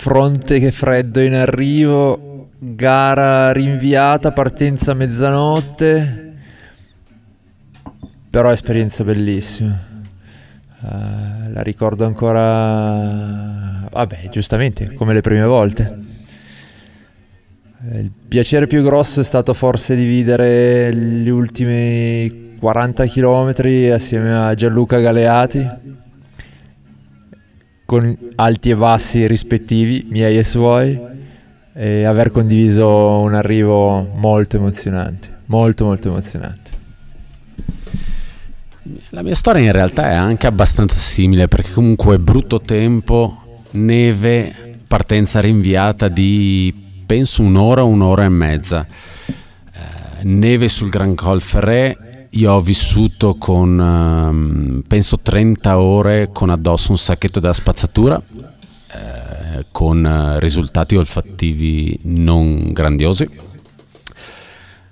fronte 0.00 0.58
che 0.58 0.72
freddo 0.72 1.20
in 1.20 1.34
arrivo, 1.34 2.48
gara 2.58 3.52
rinviata, 3.52 4.32
partenza 4.32 4.94
mezzanotte, 4.94 6.36
però 8.30 8.50
esperienza 8.50 9.04
bellissima. 9.04 9.78
Uh, 10.80 11.52
la 11.52 11.60
ricordo 11.60 12.06
ancora, 12.06 13.86
vabbè, 13.90 14.30
giustamente, 14.30 14.94
come 14.94 15.12
le 15.12 15.20
prime 15.20 15.44
volte. 15.44 15.98
Il 17.92 18.10
piacere 18.26 18.66
più 18.66 18.82
grosso 18.82 19.20
è 19.20 19.24
stato 19.24 19.52
forse 19.52 19.94
dividere 19.94 20.94
gli 20.94 21.28
ultimi 21.28 22.56
40 22.58 23.06
km 23.06 23.92
assieme 23.92 24.34
a 24.34 24.54
Gianluca 24.54 24.98
Galeati 24.98 25.68
con 27.90 28.16
alti 28.36 28.70
e 28.70 28.76
bassi 28.76 29.26
rispettivi, 29.26 30.06
miei 30.10 30.38
e 30.38 30.44
suoi, 30.44 30.96
e 31.72 32.04
aver 32.04 32.30
condiviso 32.30 33.18
un 33.18 33.34
arrivo 33.34 34.12
molto 34.14 34.58
emozionante, 34.58 35.38
molto 35.46 35.86
molto 35.86 36.06
emozionante. 36.06 36.70
La 39.08 39.24
mia 39.24 39.34
storia 39.34 39.64
in 39.64 39.72
realtà 39.72 40.08
è 40.08 40.14
anche 40.14 40.46
abbastanza 40.46 40.94
simile 40.94 41.48
perché 41.48 41.72
comunque 41.72 42.20
brutto 42.20 42.60
tempo, 42.60 43.64
neve, 43.72 44.76
partenza 44.86 45.40
rinviata 45.40 46.06
di 46.06 46.72
penso 47.04 47.42
un'ora, 47.42 47.82
un'ora 47.82 48.22
e 48.22 48.28
mezza, 48.28 48.86
eh, 48.86 50.22
neve 50.22 50.68
sul 50.68 50.90
Gran 50.90 51.16
Col 51.16 51.40
io 52.30 52.52
ho 52.52 52.60
vissuto 52.60 53.34
con, 53.36 53.76
um, 53.78 54.82
penso, 54.86 55.18
30 55.18 55.78
ore 55.80 56.30
con 56.32 56.50
addosso 56.50 56.92
un 56.92 56.98
sacchetto 56.98 57.40
della 57.40 57.52
spazzatura, 57.52 58.22
eh, 58.22 59.66
con 59.72 60.04
uh, 60.04 60.38
risultati 60.38 60.94
olfattivi 60.94 61.98
non 62.02 62.72
grandiosi. 62.72 63.28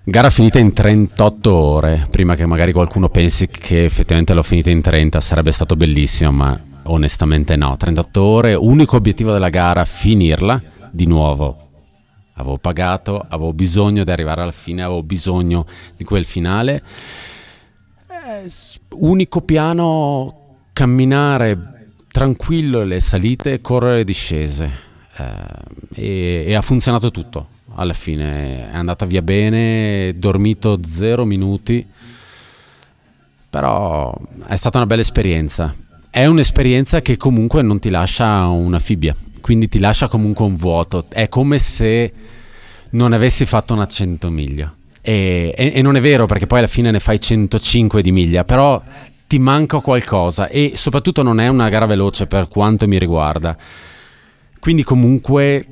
Gara 0.03 0.31
finita 0.31 0.59
in 0.59 0.73
38 0.73 1.55
ore, 1.55 2.07
prima 2.11 2.35
che 2.35 2.47
magari 2.47 2.73
qualcuno 2.73 3.09
pensi 3.09 3.47
che 3.47 3.85
effettivamente 3.85 4.35
l'ho 4.35 4.43
finita 4.43 4.71
in 4.71 4.81
30, 4.81 5.21
sarebbe 5.21 5.53
stato 5.53 5.77
bellissimo, 5.77 6.33
ma 6.33 6.61
onestamente 6.85 7.55
no. 7.57 7.77
38 7.77 8.21
ore, 8.23 8.55
unico 8.55 8.97
obiettivo 8.97 9.31
della 9.31 9.51
gara, 9.51 9.85
finirla 9.85 10.61
di 10.91 11.07
nuovo 11.07 11.67
avevo 12.39 12.57
pagato, 12.57 13.25
avevo 13.29 13.53
bisogno 13.53 14.05
di 14.05 14.11
arrivare 14.11 14.43
alla 14.43 14.53
fine, 14.53 14.83
avevo 14.83 15.03
bisogno 15.03 15.67
di 15.97 16.05
quel 16.05 16.25
finale 16.25 16.77
eh, 16.77 17.28
unico 18.91 19.41
piano, 19.41 20.57
camminare 20.73 21.93
tranquillo 22.11 22.83
le 22.85 23.01
salite, 23.01 23.61
correre 23.61 23.97
le 23.97 24.05
discese. 24.05 24.87
Eh, 25.17 26.03
e, 26.03 26.45
e 26.49 26.55
ha 26.55 26.63
funzionato 26.63 27.11
tutto 27.11 27.57
alla 27.79 27.93
fine 27.93 28.71
è 28.71 28.77
andata 28.77 29.07
via 29.07 29.23
bene, 29.23 30.13
dormito 30.17 30.81
zero 30.85 31.25
minuti, 31.25 31.87
però 33.49 34.15
è 34.47 34.57
stata 34.57 34.79
una 34.79 34.87
bella 34.87 35.01
esperienza. 35.01 35.75
È 36.11 36.27
un'esperienza 36.27 37.01
che 37.01 37.17
comunque 37.17 37.63
non 37.63 37.79
ti 37.79 37.91
lascia 37.91 38.47
una 38.47 38.81
fibbia, 38.81 39.15
quindi 39.41 39.69
ti 39.69 39.79
lascia 39.79 40.09
comunque 40.09 40.45
un 40.45 40.57
vuoto. 40.57 41.07
È 41.09 41.29
come 41.29 41.59
se 41.59 42.13
non 42.91 43.13
avessi 43.13 43.47
fatto 43.47 43.75
una 43.75 43.87
100 43.87 44.31
miglia. 44.31 44.75
E, 45.09 45.55
e, 45.57 45.73
e 45.75 45.81
non 45.81 45.97
è 45.97 46.03
vero 46.03 46.27
perché 46.27 46.47
poi 46.47 46.59
alla 46.59 46.67
fine 46.67 46.91
ne 46.91 47.01
fai 47.01 47.19
105 47.19 48.03
di 48.03 48.13
miglia, 48.13 48.45
però 48.45 48.83
ti 49.27 49.39
manca 49.39 49.81
qualcosa 49.81 50.49
e 50.49 50.73
soprattutto 50.75 51.23
non 51.23 51.41
è 51.41 51.49
una 51.49 51.71
gara 51.71 51.87
veloce 51.87 52.27
per 52.27 52.47
quanto 52.49 52.87
mi 52.87 52.99
riguarda. 52.99 53.57
Quindi 54.61 54.83
comunque, 54.83 55.67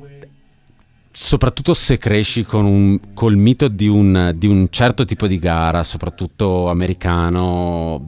soprattutto 1.11 1.75
se 1.75 1.99
cresci 1.99 2.47
un, 2.53 2.99
col 3.13 3.35
mito 3.35 3.67
di 3.67 3.87
un, 3.87 4.33
di 4.35 4.47
un, 4.47 4.69
certo 4.71 5.05
tipo 5.05 5.27
di 5.27 5.37
gara, 5.37 5.83
soprattutto 5.83 6.67
americano, 6.69 8.03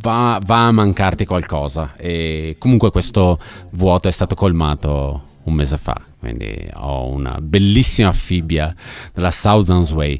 va, 0.00 0.40
va, 0.46 0.66
a 0.66 0.70
mancarti 0.70 1.24
qualcosa. 1.24 1.96
E 1.96 2.54
comunque 2.56 2.92
questo 2.92 3.36
vuoto 3.72 4.06
è 4.06 4.12
stato 4.12 4.36
colmato 4.36 5.22
un 5.42 5.54
mese 5.54 5.76
fa. 5.76 6.07
Quindi 6.18 6.68
ho 6.74 7.12
una 7.12 7.38
bellissima 7.40 8.10
fibbia 8.12 8.74
della 9.14 9.30
Southlands 9.30 9.92
Way, 9.92 10.18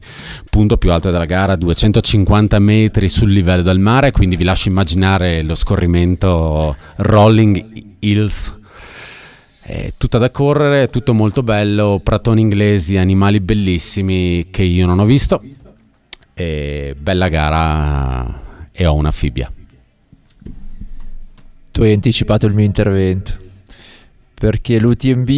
punto 0.49 0.77
più 0.77 0.93
alto 0.93 1.11
della 1.11 1.25
gara, 1.25 1.57
250 1.57 2.59
metri 2.61 3.09
sul 3.09 3.33
livello 3.33 3.63
del 3.63 3.81
mare, 3.81 4.13
quindi 4.13 4.37
vi 4.37 4.45
lascio 4.45 4.69
immaginare 4.69 5.43
lo 5.43 5.57
scorrimento 5.57 6.77
Rolling 6.97 7.97
Hills. 7.99 8.57
È 9.61 9.93
tutta 9.99 10.19
da 10.19 10.31
correre, 10.31 10.89
tutto 10.89 11.13
molto 11.13 11.43
bello, 11.43 12.01
pratoni 12.03 12.43
inglesi, 12.43 12.97
animali 12.97 13.41
bellissimi 13.41 14.47
che 14.51 14.63
io 14.63 14.87
non 14.87 15.01
ho 15.01 15.05
visto. 15.05 15.43
E 16.33 16.95
bella 16.97 17.29
gara 17.29 18.71
e 18.71 18.87
ho 18.87 18.95
una 18.95 19.11
fibbia. 19.11 19.53
Tu 21.73 21.83
hai 21.83 21.93
anticipato 21.93 22.47
il 22.47 22.55
mio 22.55 22.65
intervento 22.65 23.33
perché 24.35 24.79
l'UTMB 24.79 25.29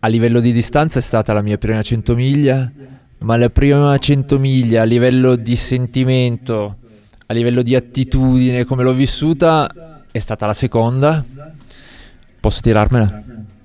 a 0.00 0.06
livello 0.06 0.40
di 0.40 0.52
distanza 0.52 0.98
è 0.98 1.02
stata 1.02 1.32
la 1.32 1.42
mia 1.42 1.58
prima 1.58 1.82
100 1.82 2.14
miglia, 2.14 2.70
ma 3.18 3.36
la 3.36 3.50
prima 3.50 3.96
100 3.96 4.38
miglia 4.38 4.82
a 4.82 4.84
livello 4.84 5.34
di 5.34 5.56
sentimento, 5.56 6.76
a 7.26 7.32
livello 7.34 7.62
di 7.62 7.74
attitudine, 7.74 8.64
come 8.64 8.84
l'ho 8.84 8.92
vissuta, 8.92 10.06
è 10.10 10.18
stata 10.18 10.46
la 10.46 10.52
seconda. 10.52 11.24
Posso 12.40 12.60
tirarmela? 12.60 13.22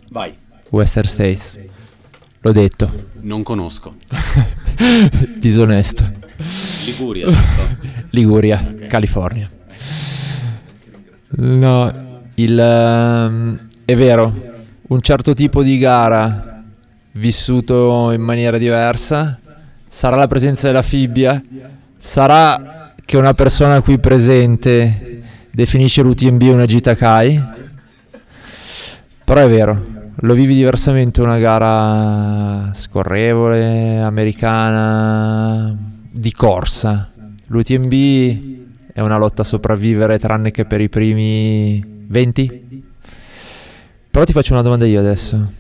Vai. 0.09 0.33
Western 0.69 1.07
States. 1.07 1.57
L'ho 2.41 2.51
detto. 2.51 3.09
Non 3.21 3.43
conosco. 3.43 3.95
Disonesto. 5.37 6.03
Liguria, 6.85 7.27
giusto? 7.27 7.61
Liguria, 8.09 8.59
okay. 8.59 8.87
California. 8.87 9.49
No, 11.35 12.21
il, 12.35 12.57
um, 12.59 13.59
è 13.85 13.95
vero, 13.95 14.52
un 14.93 15.01
certo 15.01 15.33
tipo 15.33 15.63
di 15.63 15.79
gara 15.79 16.61
vissuto 17.13 18.11
in 18.11 18.21
maniera 18.21 18.59
diversa, 18.59 19.39
sarà 19.87 20.15
la 20.15 20.27
presenza 20.27 20.67
della 20.67 20.83
fibbia, 20.83 21.43
sarà 21.97 22.91
che 23.03 23.17
una 23.17 23.33
persona 23.33 23.81
qui 23.81 23.97
presente 23.97 25.21
definisce 25.49 26.03
l'UTMB 26.03 26.41
una 26.43 26.67
gita 26.67 26.95
Kai, 26.95 27.41
però 29.23 29.41
è 29.41 29.49
vero, 29.49 29.83
lo 30.15 30.33
vivi 30.35 30.53
diversamente 30.53 31.21
una 31.21 31.39
gara 31.39 32.71
scorrevole, 32.73 33.99
americana, 33.99 35.75
di 36.11 36.31
corsa. 36.31 37.09
L'UTMB 37.47 37.93
è 38.93 39.01
una 39.01 39.17
lotta 39.17 39.41
a 39.41 39.45
sopravvivere 39.45 40.19
tranne 40.19 40.51
che 40.51 40.65
per 40.65 40.81
i 40.81 40.89
primi 40.89 41.83
20? 42.07 42.91
Però 44.13 44.25
ti 44.25 44.31
faccio 44.31 44.53
una 44.53 44.61
domanda 44.61 44.85
io 44.85 44.99
adesso. 44.99 45.51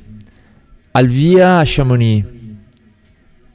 Al 0.91 1.07
via 1.07 1.57
a 1.57 1.63
Chamonix 1.65 2.23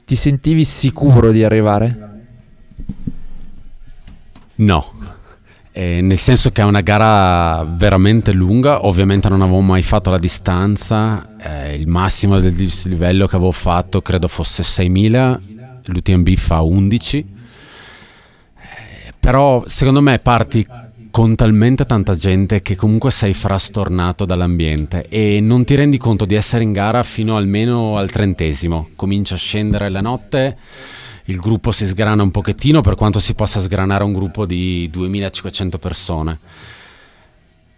ti 0.03 0.13
sentivi 0.17 0.65
sicuro 0.65 1.31
di 1.31 1.41
arrivare? 1.41 2.11
No, 4.55 4.93
eh, 5.71 6.01
nel 6.01 6.17
senso 6.17 6.49
che 6.49 6.61
è 6.61 6.65
una 6.65 6.81
gara 6.81 7.63
veramente 7.63 8.33
lunga, 8.33 8.85
ovviamente 8.87 9.29
non 9.29 9.41
avevo 9.41 9.61
mai 9.61 9.83
fatto 9.83 10.09
la 10.09 10.17
distanza, 10.17 11.37
eh, 11.37 11.75
il 11.75 11.87
massimo 11.87 12.37
del 12.37 12.53
dislivello 12.53 13.25
che 13.25 13.37
avevo 13.37 13.53
fatto 13.53 14.01
credo 14.01 14.27
fosse 14.27 14.63
6.000, 14.63 15.39
l'UTMB 15.85 16.35
fa 16.35 16.59
11, 16.59 17.17
eh, 17.17 19.13
però 19.17 19.63
secondo 19.65 20.01
me 20.01 20.19
parti 20.19 20.67
con 21.19 21.35
talmente 21.35 21.85
tanta 21.85 22.15
gente 22.15 22.61
che 22.61 22.77
comunque 22.77 23.11
sei 23.11 23.33
frastornato 23.33 24.23
dall'ambiente 24.23 25.05
e 25.09 25.41
non 25.41 25.65
ti 25.65 25.75
rendi 25.75 25.97
conto 25.97 26.23
di 26.23 26.33
essere 26.33 26.63
in 26.63 26.71
gara 26.71 27.03
fino 27.03 27.35
almeno 27.35 27.97
al 27.97 28.09
trentesimo, 28.09 28.91
comincia 28.95 29.35
a 29.35 29.37
scendere 29.37 29.89
la 29.89 29.99
notte 29.99 30.55
il 31.25 31.35
gruppo 31.35 31.73
si 31.73 31.85
sgrana 31.85 32.23
un 32.23 32.31
pochettino 32.31 32.79
per 32.79 32.95
quanto 32.95 33.19
si 33.19 33.33
possa 33.33 33.59
sgranare 33.59 34.05
un 34.05 34.13
gruppo 34.13 34.45
di 34.45 34.87
2500 34.89 35.77
persone. 35.77 36.39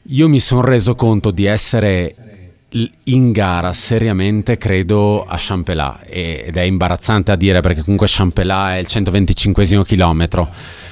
Io 0.04 0.30
mi 0.30 0.38
sono 0.38 0.62
reso 0.62 0.94
conto 0.94 1.32
di 1.32 1.46
essere 1.46 2.60
in 3.06 3.32
gara 3.32 3.74
seriamente 3.74 4.58
credo 4.58 5.26
a 5.26 5.38
Champelat 5.40 6.02
ed 6.08 6.56
è 6.56 6.62
imbarazzante 6.62 7.32
a 7.32 7.36
dire 7.36 7.62
perché 7.62 7.82
comunque 7.82 8.06
Champelat 8.08 8.74
è 8.74 8.78
il 8.78 8.86
125 8.86 9.66
chilometro 9.84 10.90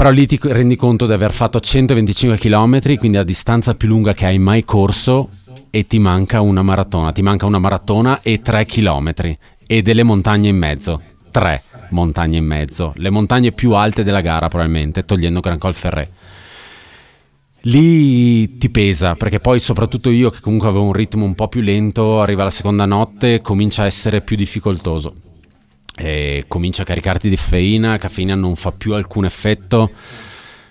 però 0.00 0.12
lì 0.12 0.24
ti 0.24 0.40
rendi 0.40 0.76
conto 0.76 1.04
di 1.04 1.12
aver 1.12 1.30
fatto 1.30 1.60
125 1.60 2.38
km 2.38 2.96
quindi 2.96 3.18
la 3.18 3.22
distanza 3.22 3.74
più 3.74 3.86
lunga 3.86 4.14
che 4.14 4.24
hai 4.24 4.38
mai 4.38 4.64
corso 4.64 5.28
e 5.68 5.86
ti 5.86 5.98
manca 5.98 6.40
una 6.40 6.62
maratona 6.62 7.12
ti 7.12 7.20
manca 7.20 7.44
una 7.44 7.58
maratona 7.58 8.22
e 8.22 8.40
3 8.40 8.64
km 8.64 9.12
e 9.66 9.82
delle 9.82 10.02
montagne 10.02 10.48
in 10.48 10.56
mezzo 10.56 11.02
3 11.30 11.64
montagne 11.90 12.38
in 12.38 12.46
mezzo, 12.46 12.92
le 12.96 13.10
montagne 13.10 13.52
più 13.52 13.72
alte 13.72 14.02
della 14.02 14.20
gara 14.20 14.48
probabilmente, 14.48 15.04
togliendo 15.04 15.40
Gran 15.40 15.58
Col 15.58 15.74
Ferré. 15.74 16.10
Lì 17.62 18.56
ti 18.58 18.70
pesa, 18.70 19.16
perché 19.16 19.40
poi 19.40 19.58
soprattutto 19.58 20.08
io 20.08 20.30
che 20.30 20.40
comunque 20.40 20.68
avevo 20.68 20.84
un 20.84 20.92
ritmo 20.92 21.24
un 21.24 21.34
po' 21.34 21.48
più 21.48 21.60
lento, 21.60 22.22
arriva 22.22 22.44
la 22.44 22.50
seconda 22.50 22.86
notte, 22.86 23.40
comincia 23.40 23.82
a 23.82 23.86
essere 23.86 24.22
più 24.22 24.36
difficoltoso. 24.36 25.29
E 26.02 26.44
comincia 26.48 26.80
a 26.80 26.86
caricarti 26.86 27.28
di 27.28 27.36
caffeina, 27.36 27.98
caffeina 27.98 28.34
non 28.34 28.56
fa 28.56 28.72
più 28.72 28.94
alcun 28.94 29.26
effetto, 29.26 29.90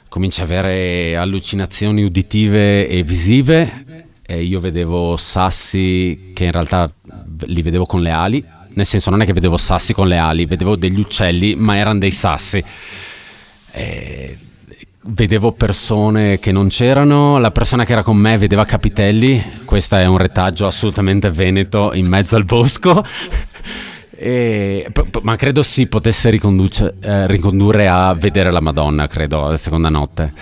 comincia 0.09 0.41
a 0.41 0.45
avere 0.45 1.15
allucinazioni 1.15 2.03
uditive 2.03 2.87
e 2.87 3.03
visive. 3.03 4.07
E 4.25 4.41
io 4.41 4.59
vedevo 4.59 5.17
sassi 5.17 6.31
che 6.33 6.45
in 6.45 6.51
realtà 6.51 6.91
li 7.41 7.61
vedevo 7.61 7.85
con 7.85 8.01
le 8.01 8.09
ali, 8.09 8.43
nel 8.73 8.87
senso 8.87 9.11
non 9.11 9.21
è 9.21 9.25
che 9.25 9.33
vedevo 9.33 9.57
sassi 9.57 9.93
con 9.93 10.07
le 10.07 10.17
ali, 10.17 10.47
vedevo 10.47 10.75
degli 10.75 10.99
uccelli, 10.99 11.53
ma 11.53 11.77
erano 11.77 11.99
dei 11.99 12.11
sassi. 12.11 12.63
E 13.71 14.37
vedevo 15.01 15.51
persone 15.51 16.39
che 16.39 16.51
non 16.51 16.69
c'erano, 16.69 17.37
la 17.37 17.51
persona 17.51 17.85
che 17.85 17.91
era 17.91 18.03
con 18.03 18.17
me 18.17 18.37
vedeva 18.37 18.65
capitelli, 18.65 19.43
questo 19.65 19.95
è 19.95 20.05
un 20.05 20.17
retaggio 20.17 20.65
assolutamente 20.65 21.29
veneto 21.29 21.93
in 21.93 22.07
mezzo 22.07 22.35
al 22.35 22.45
bosco. 22.45 23.05
E, 24.21 24.91
ma 25.21 25.37
credo 25.37 25.63
si 25.63 25.87
potesse 25.87 26.29
eh, 26.29 27.27
ricondurre 27.27 27.87
a 27.87 28.13
vedere 28.13 28.51
la 28.51 28.59
Madonna, 28.59 29.07
credo, 29.07 29.47
la 29.47 29.57
seconda 29.57 29.87
notte. 29.89 30.33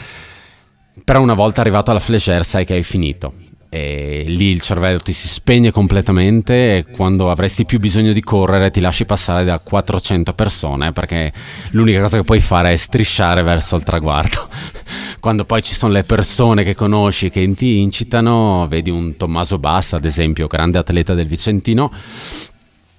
Però 1.03 1.21
una 1.21 1.35
volta 1.35 1.61
arrivato 1.61 1.91
alla 1.91 1.99
flagère 1.99 2.43
sai 2.43 2.65
che 2.65 2.73
hai 2.73 2.83
finito 2.83 3.33
e 3.69 4.23
lì 4.27 4.45
il 4.51 4.61
cervello 4.61 4.99
ti 4.99 5.11
si 5.11 5.27
spegne 5.27 5.71
completamente 5.71 6.77
e 6.77 6.85
quando 6.85 7.29
avresti 7.29 7.65
più 7.65 7.79
bisogno 7.79 8.13
di 8.13 8.21
correre 8.21 8.71
ti 8.71 8.79
lasci 8.79 9.05
passare 9.05 9.43
da 9.43 9.59
400 9.59 10.33
persone 10.33 10.93
perché 10.93 11.33
l'unica 11.71 11.99
cosa 11.99 12.17
che 12.17 12.23
puoi 12.23 12.39
fare 12.39 12.71
è 12.71 12.75
strisciare 12.75 13.41
verso 13.43 13.75
il 13.75 13.83
traguardo. 13.83 14.47
quando 15.19 15.43
poi 15.45 15.61
ci 15.61 15.75
sono 15.75 15.91
le 15.91 16.03
persone 16.03 16.63
che 16.63 16.75
conosci 16.75 17.29
che 17.29 17.53
ti 17.55 17.79
incitano, 17.79 18.67
vedi 18.69 18.89
un 18.89 19.17
Tommaso 19.17 19.59
Bassa 19.59 19.97
ad 19.97 20.05
esempio, 20.05 20.47
grande 20.47 20.77
atleta 20.77 21.13
del 21.13 21.27
Vicentino, 21.27 21.91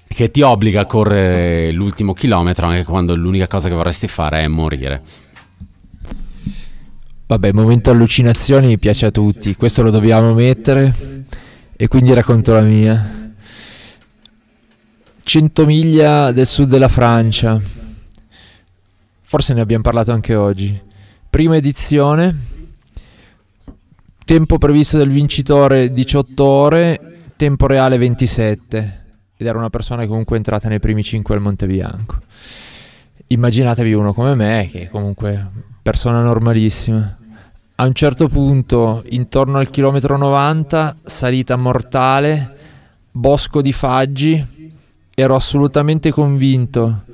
che 0.09 0.31
ti 0.31 0.41
obbliga 0.41 0.81
a 0.81 0.87
correre 0.87 1.71
l'ultimo 1.71 2.13
chilometro 2.13 2.67
anche 2.67 2.85
quando 2.85 3.15
l'unica 3.15 3.47
cosa 3.47 3.69
che 3.69 3.75
vorresti 3.75 4.09
fare 4.09 4.43
è 4.43 4.49
morire. 4.49 5.03
Vabbè, 7.27 7.53
momento 7.53 7.91
allucinazioni 7.91 8.79
piace 8.79 9.07
a 9.07 9.11
tutti, 9.11 9.55
questo 9.55 9.83
lo 9.83 9.91
dobbiamo 9.91 10.33
mettere 10.33 11.25
e 11.77 11.87
quindi 11.87 12.15
racconto 12.15 12.55
la 12.55 12.63
mia. 12.63 13.33
100 15.23 15.67
miglia 15.67 16.33
del 16.33 16.47
sud 16.47 16.71
della 16.71 16.89
Francia, 16.89 17.61
forse 19.21 19.53
ne 19.53 19.61
abbiamo 19.61 19.83
parlato 19.83 20.11
anche 20.11 20.35
oggi. 20.35 20.81
Prima 21.29 21.55
edizione, 21.57 22.35
tempo 24.25 24.57
previsto 24.57 24.97
del 24.97 25.11
vincitore 25.11 25.93
18 25.93 26.45
ore, 26.45 27.19
tempo 27.37 27.67
reale 27.67 27.99
27 27.99 28.99
ed 29.41 29.47
era 29.47 29.57
una 29.57 29.71
persona 29.71 30.05
comunque 30.07 30.37
entrata 30.37 30.69
nei 30.69 30.81
primi 30.81 31.05
5 31.05 31.33
al 31.33 31.41
Monte 31.41 31.67
Bianco. 31.67 32.19
Immaginatevi 33.29 33.93
uno 33.93 34.13
come 34.13 34.35
me, 34.35 34.69
che 34.69 34.89
comunque 34.89 35.49
persona 35.81 36.21
normalissima. 36.23 37.17
A 37.77 37.85
un 37.87 37.95
certo 37.95 38.27
punto, 38.27 39.05
intorno 39.11 39.59
al 39.59 39.71
chilometro 39.71 40.17
90, 40.17 40.97
salita 41.05 41.55
mortale, 41.55 42.57
bosco 43.13 43.63
di 43.63 43.73
faggi, 43.73 44.45
ero 45.15 45.37
assolutamente 45.37 46.11
convinto 46.11 47.05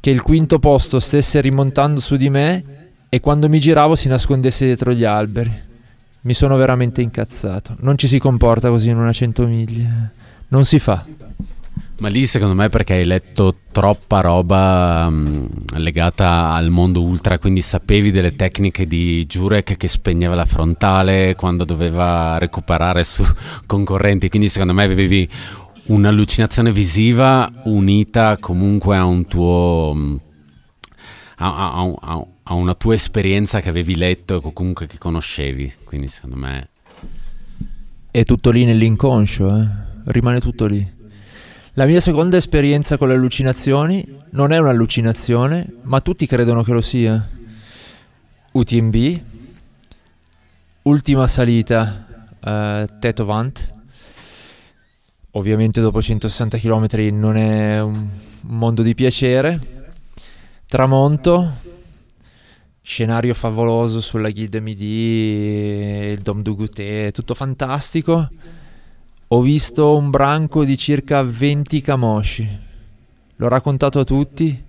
che 0.00 0.10
il 0.10 0.22
quinto 0.22 0.58
posto 0.58 0.98
stesse 0.98 1.40
rimontando 1.40 2.00
su 2.00 2.16
di 2.16 2.28
me 2.28 2.64
e 3.08 3.20
quando 3.20 3.48
mi 3.48 3.60
giravo 3.60 3.94
si 3.94 4.08
nascondesse 4.08 4.64
dietro 4.64 4.92
gli 4.92 5.04
alberi. 5.04 5.66
Mi 6.22 6.34
sono 6.34 6.56
veramente 6.56 7.02
incazzato. 7.02 7.76
Non 7.80 7.96
ci 7.96 8.08
si 8.08 8.18
comporta 8.18 8.68
così 8.68 8.90
in 8.90 8.96
una 8.96 9.12
100 9.12 9.46
miglia. 9.46 10.10
Non 10.48 10.64
si 10.64 10.80
fa. 10.80 11.04
Ma 11.98 12.08
lì 12.08 12.26
secondo 12.26 12.54
me 12.54 12.68
perché 12.68 12.94
hai 12.94 13.04
letto 13.04 13.56
troppa 13.72 14.20
roba 14.20 15.06
um, 15.08 15.48
legata 15.78 16.52
al 16.52 16.70
mondo 16.70 17.02
ultra, 17.02 17.38
quindi 17.38 17.60
sapevi 17.60 18.12
delle 18.12 18.36
tecniche 18.36 18.86
di 18.86 19.26
Jurek 19.26 19.76
che 19.76 19.88
spegneva 19.88 20.36
la 20.36 20.44
frontale 20.44 21.34
quando 21.34 21.64
doveva 21.64 22.38
recuperare 22.38 23.02
su 23.02 23.24
concorrenti, 23.66 24.28
quindi 24.28 24.48
secondo 24.48 24.74
me 24.74 24.84
avevi 24.84 25.28
un'allucinazione 25.86 26.70
visiva 26.70 27.50
unita 27.64 28.36
comunque 28.38 28.96
a 28.96 29.04
un 29.04 29.26
tuo... 29.26 29.90
Um, 29.92 30.20
a, 31.40 31.72
a, 31.72 31.94
a, 32.00 32.26
a, 32.44 32.54
una 32.54 32.74
tua 32.74 32.94
esperienza 32.94 33.60
che 33.60 33.68
avevi 33.68 33.96
letto 33.96 34.36
e 34.36 34.52
comunque 34.52 34.86
che 34.86 34.98
conoscevi, 34.98 35.72
quindi 35.82 36.06
secondo 36.06 36.36
me... 36.36 36.68
È 38.10 38.22
tutto 38.22 38.50
lì 38.50 38.64
nell'inconscio, 38.64 39.56
eh? 39.56 39.66
rimane 40.06 40.40
tutto 40.40 40.66
lì. 40.66 40.96
La 41.78 41.86
mia 41.86 42.00
seconda 42.00 42.36
esperienza 42.36 42.96
con 42.96 43.06
le 43.06 43.14
allucinazioni 43.14 44.04
non 44.30 44.50
è 44.50 44.58
un'allucinazione, 44.58 45.74
ma 45.82 46.00
tutti 46.00 46.26
credono 46.26 46.64
che 46.64 46.72
lo 46.72 46.80
sia. 46.80 47.24
UTMB, 48.50 49.20
ultima 50.82 51.28
salita 51.28 52.04
uh, 52.40 52.98
Teto 52.98 53.24
Vant. 53.24 53.74
Ovviamente 55.30 55.80
dopo 55.80 56.02
160 56.02 56.58
km 56.58 56.86
non 57.12 57.36
è 57.36 57.80
un 57.80 58.08
mondo 58.40 58.82
di 58.82 58.94
piacere. 58.94 59.60
Tramonto, 60.66 61.58
scenario 62.82 63.34
favoloso 63.34 64.00
sulla 64.00 64.32
Guide 64.32 64.58
Midi, 64.58 66.10
il 66.10 66.18
Dom 66.22 66.42
du 66.42 66.56
Goûter, 66.56 67.12
tutto 67.12 67.34
fantastico 67.34 68.28
ho 69.30 69.40
visto 69.42 69.96
un 69.96 70.08
branco 70.10 70.64
di 70.64 70.78
circa 70.78 71.22
20 71.22 71.80
camosci. 71.82 72.48
L'ho 73.36 73.48
raccontato 73.48 73.98
a 73.98 74.04
tutti, 74.04 74.64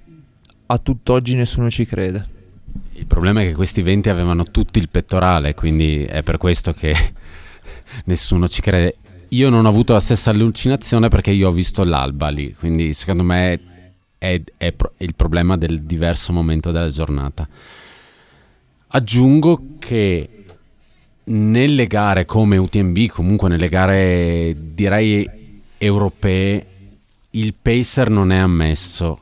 a 0.66 0.78
tutt'oggi 0.78 1.36
nessuno 1.36 1.70
ci 1.70 1.86
crede. 1.86 2.38
Il 2.94 3.06
problema 3.06 3.42
è 3.42 3.46
che 3.46 3.54
questi 3.54 3.82
20 3.82 4.10
avevano 4.10 4.44
tutti 4.44 4.80
il 4.80 4.90
pettorale, 4.90 5.54
quindi 5.54 6.04
è 6.04 6.24
per 6.24 6.38
questo 6.38 6.74
che 6.74 6.94
nessuno 8.06 8.48
ci 8.50 8.62
crede. 8.62 8.98
Io 9.30 9.50
non 9.50 9.66
ho 9.66 9.70
avuto 9.70 9.94
la 9.94 10.00
stessa 10.02 10.32
allucinazione 10.32 11.08
perché 11.08 11.32
io 11.32 11.48
ho 11.48 11.54
visto 11.54 11.84
l'alba 11.86 12.28
lì, 12.28 12.54
quindi 12.54 12.94
secondo 12.94 13.24
me 13.24 13.54
è, 13.54 13.60
è, 14.18 14.42
è 14.58 14.74
il 14.98 15.16
problema 15.16 15.56
del 15.56 15.84
diverso 15.84 16.34
momento 16.34 16.72
della 16.72 16.90
giornata. 16.90 17.48
Aggiungo 18.88 19.78
che 19.80 20.39
nelle 21.30 21.88
gare 21.88 22.26
come 22.26 22.58
UTMB, 22.58 23.08
comunque 23.08 23.50
nelle 23.50 23.70
gare 23.70 24.56
direi 24.74 25.28
europee, 25.78 26.66
il 27.32 27.54
pacer 27.60 28.10
non 28.10 28.32
è 28.32 28.38
ammesso. 28.38 29.20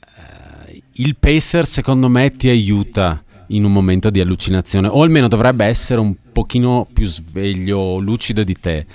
Eh, 0.00 0.82
il 0.92 1.16
pacer 1.16 1.66
secondo 1.66 2.08
me 2.08 2.36
ti 2.36 2.48
aiuta 2.48 3.22
in 3.48 3.64
un 3.64 3.72
momento 3.72 4.10
di 4.10 4.20
allucinazione, 4.20 4.88
o 4.88 5.02
almeno 5.02 5.28
dovrebbe 5.28 5.64
essere 5.64 6.00
un 6.00 6.14
pochino 6.32 6.86
più 6.92 7.06
sveglio, 7.06 7.98
lucido 7.98 8.44
di 8.44 8.54
te. 8.54 8.86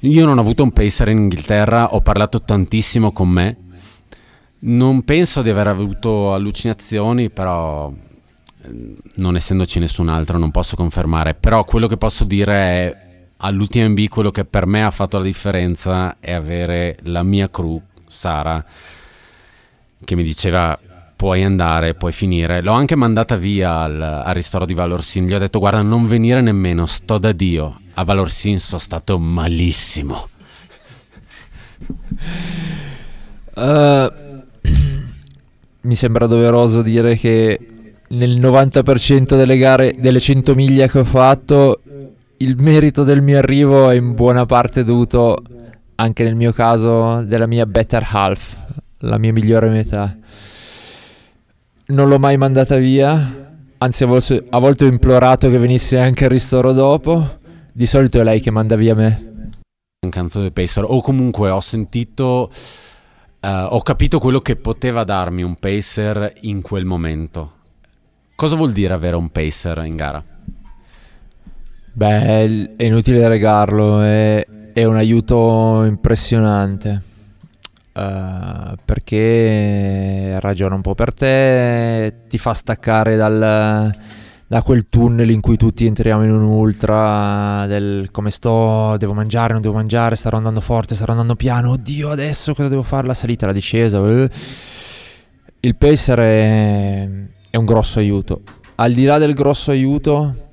Io 0.00 0.24
non 0.24 0.38
ho 0.38 0.40
avuto 0.40 0.62
un 0.62 0.72
pacer 0.72 1.08
in 1.08 1.18
Inghilterra, 1.18 1.94
ho 1.94 2.00
parlato 2.00 2.40
tantissimo 2.40 3.12
con 3.12 3.28
me. 3.28 3.56
Non 4.60 5.02
penso 5.02 5.42
di 5.42 5.50
aver 5.50 5.68
avuto 5.68 6.34
allucinazioni, 6.34 7.30
però 7.30 7.92
non 9.14 9.36
essendoci 9.36 9.78
nessun 9.78 10.08
altro 10.08 10.38
non 10.38 10.50
posso 10.50 10.76
confermare. 10.76 11.34
Però 11.34 11.64
quello 11.64 11.86
che 11.86 11.96
posso 11.96 12.24
dire 12.24 12.54
è 12.54 13.06
all'UTMB 13.38 14.08
quello 14.08 14.30
che 14.30 14.44
per 14.44 14.66
me 14.66 14.84
ha 14.84 14.90
fatto 14.90 15.18
la 15.18 15.24
differenza 15.24 16.16
è 16.20 16.32
avere 16.32 16.98
la 17.02 17.22
mia 17.22 17.48
crew, 17.48 17.80
Sara, 18.06 18.64
che 20.04 20.14
mi 20.14 20.22
diceva 20.22 20.78
puoi 21.18 21.42
andare, 21.42 21.94
puoi 21.94 22.12
finire. 22.12 22.62
L'ho 22.62 22.72
anche 22.72 22.94
mandata 22.94 23.34
via 23.34 23.80
al, 23.80 24.00
al 24.00 24.34
ristoro 24.34 24.64
di 24.64 24.74
Valorsin. 24.74 25.26
Gli 25.26 25.34
ho 25.34 25.38
detto: 25.38 25.58
Guarda, 25.58 25.82
non 25.82 26.06
venire 26.06 26.40
nemmeno, 26.40 26.86
sto 26.86 27.18
da 27.18 27.32
Dio. 27.32 27.80
A 27.94 28.04
Valorsin 28.04 28.60
sono 28.60 28.80
stato 28.80 29.18
malissimo. 29.18 30.28
Uh, 33.54 34.12
mi 35.82 35.94
sembra 35.94 36.28
doveroso 36.28 36.82
dire 36.82 37.16
che 37.16 37.77
nel 38.08 38.38
90% 38.38 39.36
delle 39.36 39.58
gare, 39.58 39.94
delle 39.98 40.20
100 40.20 40.54
miglia 40.54 40.86
che 40.86 40.98
ho 41.00 41.04
fatto, 41.04 41.80
il 42.38 42.56
merito 42.58 43.04
del 43.04 43.22
mio 43.22 43.38
arrivo 43.38 43.90
è 43.90 43.96
in 43.96 44.14
buona 44.14 44.46
parte 44.46 44.84
dovuto, 44.84 45.36
anche 45.96 46.22
nel 46.22 46.34
mio 46.34 46.52
caso, 46.52 47.22
della 47.22 47.46
mia 47.46 47.66
better 47.66 48.06
half, 48.10 48.56
la 48.98 49.18
mia 49.18 49.32
migliore 49.32 49.68
metà 49.68 50.16
non 51.88 52.08
l'ho 52.08 52.18
mai 52.18 52.36
mandata 52.36 52.76
via, 52.76 53.56
anzi 53.78 54.02
a 54.02 54.06
volte, 54.06 54.44
ho 54.50 54.88
implorato 54.88 55.48
che 55.48 55.58
venisse 55.58 55.98
anche 55.98 56.24
il 56.24 56.30
ristoro 56.30 56.72
dopo. 56.72 57.36
Di 57.72 57.86
solito 57.86 58.20
è 58.20 58.24
lei 58.24 58.40
che 58.40 58.50
manda 58.50 58.76
via 58.76 58.94
me. 58.94 59.50
Canzone 60.08 60.44
del 60.44 60.52
pacer, 60.52 60.84
o 60.86 61.00
comunque 61.00 61.50
ho 61.50 61.60
sentito, 61.60 62.50
uh, 63.40 63.48
ho 63.48 63.80
capito 63.82 64.18
quello 64.18 64.40
che 64.40 64.56
poteva 64.56 65.04
darmi 65.04 65.42
un 65.42 65.56
pacer 65.56 66.32
in 66.42 66.60
quel 66.60 66.84
momento. 66.84 67.57
Cosa 68.38 68.54
vuol 68.54 68.70
dire 68.70 68.94
avere 68.94 69.16
un 69.16 69.30
pacer 69.30 69.82
in 69.84 69.96
gara? 69.96 70.22
Beh, 71.92 72.76
è 72.76 72.84
inutile 72.84 73.26
regarlo, 73.26 74.00
è, 74.00 74.46
è 74.72 74.84
un 74.84 74.96
aiuto 74.96 75.82
impressionante 75.82 77.02
uh, 77.94 78.76
perché 78.84 80.38
ragiona 80.38 80.76
un 80.76 80.82
po' 80.82 80.94
per 80.94 81.12
te, 81.12 82.14
ti 82.28 82.38
fa 82.38 82.54
staccare 82.54 83.16
dal, 83.16 83.92
da 84.46 84.62
quel 84.62 84.88
tunnel 84.88 85.30
in 85.30 85.40
cui 85.40 85.56
tutti 85.56 85.84
entriamo 85.84 86.22
in 86.22 86.30
un 86.30 86.42
ultra 86.42 87.66
del 87.66 88.08
come 88.12 88.30
sto, 88.30 88.94
devo 88.98 89.14
mangiare, 89.14 89.52
non 89.52 89.62
devo 89.62 89.74
mangiare, 89.74 90.14
starò 90.14 90.36
andando 90.36 90.60
forte, 90.60 90.94
starò 90.94 91.10
andando 91.10 91.34
piano, 91.34 91.70
oddio 91.72 92.10
adesso 92.10 92.54
cosa 92.54 92.68
devo 92.68 92.84
fare, 92.84 93.08
la 93.08 93.14
salita, 93.14 93.46
la 93.46 93.52
discesa. 93.52 93.98
Il 95.60 95.74
pacer 95.76 96.18
è 96.20 97.08
un 97.58 97.64
grosso 97.64 97.98
aiuto. 97.98 98.42
Al 98.76 98.92
di 98.92 99.04
là 99.04 99.18
del 99.18 99.34
grosso 99.34 99.70
aiuto 99.70 100.46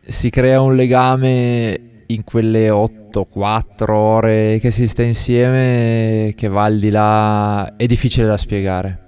si 0.00 0.30
crea 0.30 0.60
un 0.60 0.74
legame 0.74 1.80
in 2.06 2.24
quelle 2.24 2.68
8-4 2.68 3.90
ore 3.90 4.58
che 4.60 4.70
si 4.70 4.88
sta 4.88 5.02
insieme 5.02 6.32
che 6.36 6.48
va 6.48 6.64
al 6.64 6.78
di 6.78 6.90
là 6.90 7.76
è 7.76 7.86
difficile 7.86 8.26
da 8.26 8.36
spiegare. 8.36 9.06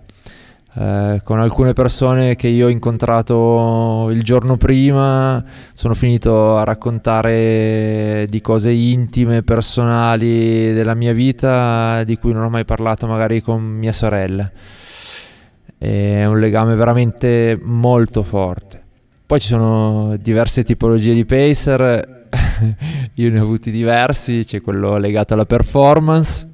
Eh, 0.73 1.21
con 1.25 1.41
alcune 1.41 1.73
persone 1.73 2.37
che 2.37 2.47
io 2.47 2.67
ho 2.67 2.69
incontrato 2.69 4.09
il 4.13 4.23
giorno 4.23 4.57
prima 4.57 5.43
sono 5.73 5.95
finito 5.95 6.57
a 6.57 6.63
raccontare 6.63 8.27
di 8.29 8.41
cose 8.41 8.71
intime, 8.71 9.43
personali 9.43 10.73
della 10.73 10.95
mia 10.95 11.13
vita 11.13 12.05
di 12.05 12.17
cui 12.17 12.33
non 12.33 12.45
ho 12.45 12.51
mai 12.51 12.65
parlato 12.65 13.09
magari 13.09 13.43
con 13.43 13.63
mia 13.63 13.93
sorella. 13.93 14.49
È 15.83 16.27
un 16.27 16.39
legame 16.39 16.75
veramente 16.75 17.59
molto 17.63 18.23
forte. 18.23 18.83
Poi 19.25 19.41
ci 19.41 19.47
sono 19.47 20.17
diverse 20.19 20.63
tipologie 20.63 21.15
di 21.15 21.25
pacer 21.25 22.19
io 23.15 23.31
ne 23.31 23.39
ho 23.39 23.43
avuti 23.43 23.71
diversi, 23.71 24.45
c'è 24.45 24.61
quello 24.61 24.97
legato 24.97 25.35
alla 25.35 25.47
performance. 25.47 26.49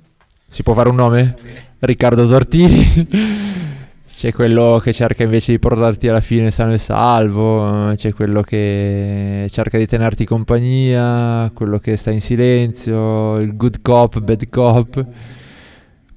Si 0.47 0.63
può 0.63 0.75
fare 0.75 0.89
un 0.89 0.95
nome? 0.95 1.35
Sì. 1.37 1.49
Riccardo 1.81 2.27
Tortini. 2.27 3.09
c'è 4.09 4.33
quello 4.33 4.81
che 4.83 4.95
cerca 4.95 5.25
invece 5.25 5.53
di 5.53 5.59
portarti 5.59 6.09
alla 6.09 6.23
fine 6.23 6.51
sano 6.51 6.73
e 6.73 6.79
salvo, 6.79 7.93
c'è 7.97 8.15
quello 8.15 8.41
che 8.41 9.47
cerca 9.51 9.77
di 9.77 9.87
tenerti 9.87 10.25
compagnia, 10.25 11.51
quello 11.53 11.79
che 11.79 11.97
sta 11.97 12.11
in 12.11 12.21
silenzio, 12.21 13.39
il 13.39 13.57
good 13.57 13.83
cop, 13.83 14.21
bad 14.21 14.49
cop. 14.49 15.07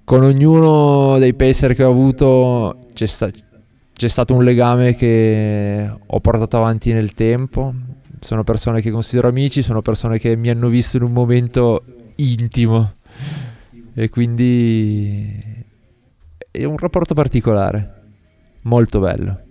Con 0.10 0.24
ognuno 0.24 1.20
dei 1.20 1.36
pacer 1.36 1.76
che 1.76 1.84
ho 1.84 1.92
avuto 1.92 2.88
c'è, 2.94 3.06
sta- 3.06 3.30
c'è 3.94 4.08
stato 4.08 4.34
un 4.34 4.44
legame 4.44 4.96
che 4.96 5.88
ho 6.04 6.20
portato 6.20 6.58
avanti 6.58 6.92
nel 6.94 7.14
tempo. 7.14 7.72
Sono 8.20 8.44
persone 8.44 8.82
che 8.82 8.90
considero 8.90 9.28
amici, 9.28 9.62
sono 9.62 9.84
persone 9.84 10.18
che 10.18 10.36
mi 10.36 10.50
hanno 10.50 10.68
visto 10.68 10.98
in 10.98 11.04
un 11.04 11.12
momento 11.12 11.84
intimo. 12.16 12.94
E 13.94 14.10
quindi 14.10 15.32
è 16.50 16.64
un 16.64 16.78
rapporto 16.78 17.14
particolare, 17.14 18.02
molto 18.62 19.00
bello. 19.00 19.42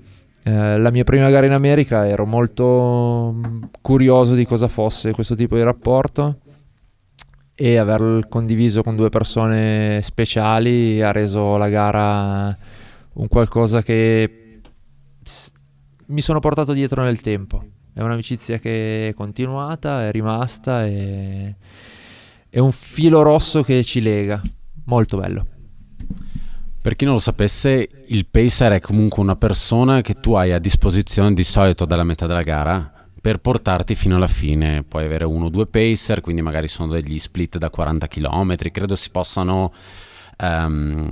Eh, 0.42 0.76
la 0.76 0.90
mia 0.90 1.04
prima 1.04 1.30
gara 1.30 1.46
in 1.46 1.52
America 1.52 2.04
ero 2.08 2.26
molto 2.26 3.32
mm, 3.32 3.62
curioso 3.80 4.34
di 4.34 4.44
cosa 4.44 4.66
fosse 4.66 5.12
questo 5.12 5.36
tipo 5.36 5.54
di 5.54 5.62
rapporto 5.62 6.38
e 7.60 7.76
aver 7.76 8.28
condiviso 8.28 8.82
con 8.82 8.94
due 8.94 9.08
persone 9.08 10.00
speciali 10.00 11.02
ha 11.02 11.10
reso 11.10 11.56
la 11.56 11.68
gara 11.68 12.56
un 13.14 13.26
qualcosa 13.26 13.82
che 13.82 14.60
mi 16.06 16.20
sono 16.20 16.38
portato 16.38 16.72
dietro 16.72 17.02
nel 17.02 17.20
tempo 17.20 17.64
è 17.98 18.02
un'amicizia 18.02 18.58
che 18.58 19.08
è 19.08 19.14
continuata, 19.14 20.06
è 20.06 20.12
rimasta 20.12 20.86
e 20.86 21.56
è 22.48 22.60
un 22.60 22.70
filo 22.70 23.22
rosso 23.22 23.64
che 23.64 23.82
ci 23.82 24.00
lega. 24.00 24.40
Molto 24.84 25.18
bello. 25.18 25.46
Per 26.80 26.94
chi 26.94 27.04
non 27.04 27.14
lo 27.14 27.18
sapesse, 27.18 27.88
il 28.06 28.26
pacer 28.26 28.74
è 28.74 28.80
comunque 28.80 29.20
una 29.20 29.34
persona 29.34 30.00
che 30.00 30.14
tu 30.14 30.34
hai 30.34 30.52
a 30.52 30.60
disposizione 30.60 31.34
di 31.34 31.42
solito 31.42 31.86
dalla 31.86 32.04
metà 32.04 32.28
della 32.28 32.42
gara 32.42 32.97
per 33.20 33.38
portarti 33.38 33.94
fino 33.94 34.16
alla 34.16 34.26
fine. 34.26 34.82
Puoi 34.88 35.04
avere 35.04 35.24
uno 35.24 35.46
o 35.46 35.48
due 35.48 35.66
pacer, 35.66 36.20
quindi 36.20 36.42
magari 36.42 36.68
sono 36.68 36.92
degli 36.92 37.18
split 37.18 37.58
da 37.58 37.70
40 37.70 38.06
km. 38.08 38.56
Credo 38.70 38.94
si 38.94 39.10
possano 39.10 39.72
um, 40.38 41.10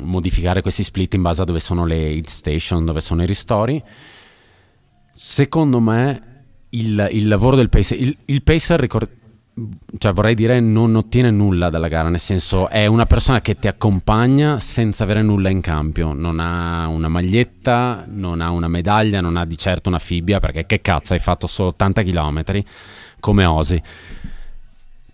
modificare 0.00 0.62
questi 0.62 0.84
split 0.84 1.14
in 1.14 1.22
base 1.22 1.42
a 1.42 1.44
dove 1.44 1.60
sono 1.60 1.84
le 1.84 1.96
aid 1.96 2.26
station, 2.26 2.84
dove 2.84 3.00
sono 3.00 3.22
i 3.22 3.26
ristori 3.26 3.82
secondo 5.12 5.78
me 5.78 6.30
il, 6.70 7.08
il 7.12 7.28
lavoro 7.28 7.56
del 7.56 7.68
pacer, 7.68 8.00
il, 8.00 8.16
il 8.26 8.42
pacer 8.42 8.80
ricord- 8.80 9.20
cioè 9.98 10.12
vorrei 10.12 10.34
dire 10.34 10.60
non 10.60 10.94
ottiene 10.94 11.30
nulla 11.30 11.68
dalla 11.68 11.88
gara, 11.88 12.08
nel 12.08 12.18
senso 12.18 12.68
è 12.68 12.86
una 12.86 13.04
persona 13.04 13.40
che 13.42 13.58
ti 13.58 13.68
accompagna 13.68 14.58
senza 14.58 15.04
avere 15.04 15.22
nulla 15.22 15.50
in 15.50 15.60
cambio, 15.60 16.12
non 16.14 16.40
ha 16.40 16.86
una 16.88 17.08
maglietta, 17.08 18.04
non 18.08 18.40
ha 18.40 18.50
una 18.50 18.68
medaglia, 18.68 19.20
non 19.20 19.36
ha 19.36 19.44
di 19.44 19.58
certo 19.58 19.88
una 19.90 19.98
fibbia, 19.98 20.40
perché 20.40 20.64
che 20.64 20.80
cazzo 20.80 21.12
hai 21.12 21.18
fatto 21.18 21.46
solo 21.46 21.68
80 21.68 22.02
km 22.02 22.62
come 23.20 23.44
osi. 23.44 23.80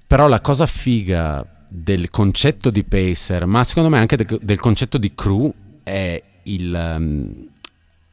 Però 0.07 0.29
la 0.29 0.41
cosa 0.41 0.67
figa 0.67 1.45
del 1.69 2.09
concetto 2.09 2.71
di 2.71 2.85
pacer, 2.85 3.45
ma 3.45 3.65
secondo 3.65 3.89
me 3.89 3.99
anche 3.99 4.17
de- 4.17 4.39
del 4.41 4.61
concetto 4.61 4.99
di 4.99 5.15
crew 5.15 5.53
è 5.83 6.23
il... 6.45 6.95
Um, 6.97 7.47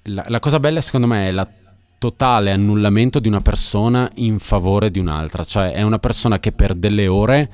la, 0.07 0.23
la 0.27 0.39
cosa 0.39 0.59
bella 0.59 0.81
secondo 0.81 1.07
me 1.07 1.29
è 1.29 1.31
la 1.31 1.49
totale 2.05 2.51
annullamento 2.51 3.17
di 3.17 3.27
una 3.27 3.41
persona 3.41 4.07
in 4.17 4.37
favore 4.37 4.91
di 4.91 4.99
un'altra, 4.99 5.43
cioè 5.43 5.71
è 5.71 5.81
una 5.81 5.97
persona 5.97 6.37
che 6.37 6.51
per 6.51 6.75
delle 6.75 7.07
ore 7.07 7.49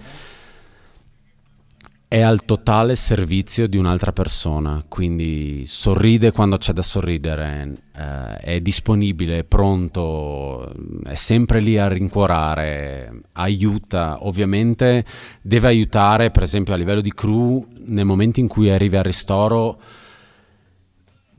è 2.10 2.20
al 2.20 2.44
totale 2.44 2.98
servizio 2.98 3.66
di 3.68 3.78
un'altra 3.78 4.12
persona, 4.12 4.84
quindi 4.90 5.64
sorride 5.66 6.34
quando 6.34 6.58
c'è 6.58 6.74
da 6.74 6.82
sorridere, 6.82 7.78
eh, 7.96 8.36
è 8.36 8.60
disponibile, 8.60 9.40
è 9.40 9.44
pronto, 9.46 10.70
è 11.06 11.16
sempre 11.16 11.62
lì 11.62 11.78
a 11.78 11.88
rincuorare, 11.88 13.22
aiuta, 13.32 14.26
ovviamente 14.26 15.06
deve 15.42 15.68
aiutare 15.68 16.30
per 16.30 16.44
esempio 16.44 16.74
a 16.74 16.78
livello 16.78 17.00
di 17.00 17.14
crew 17.14 17.66
nel 17.86 18.04
momento 18.04 18.42
in 18.42 18.50
cui 18.50 18.70
arrivi 18.70 18.98
al 18.98 19.06
ristoro 19.06 19.80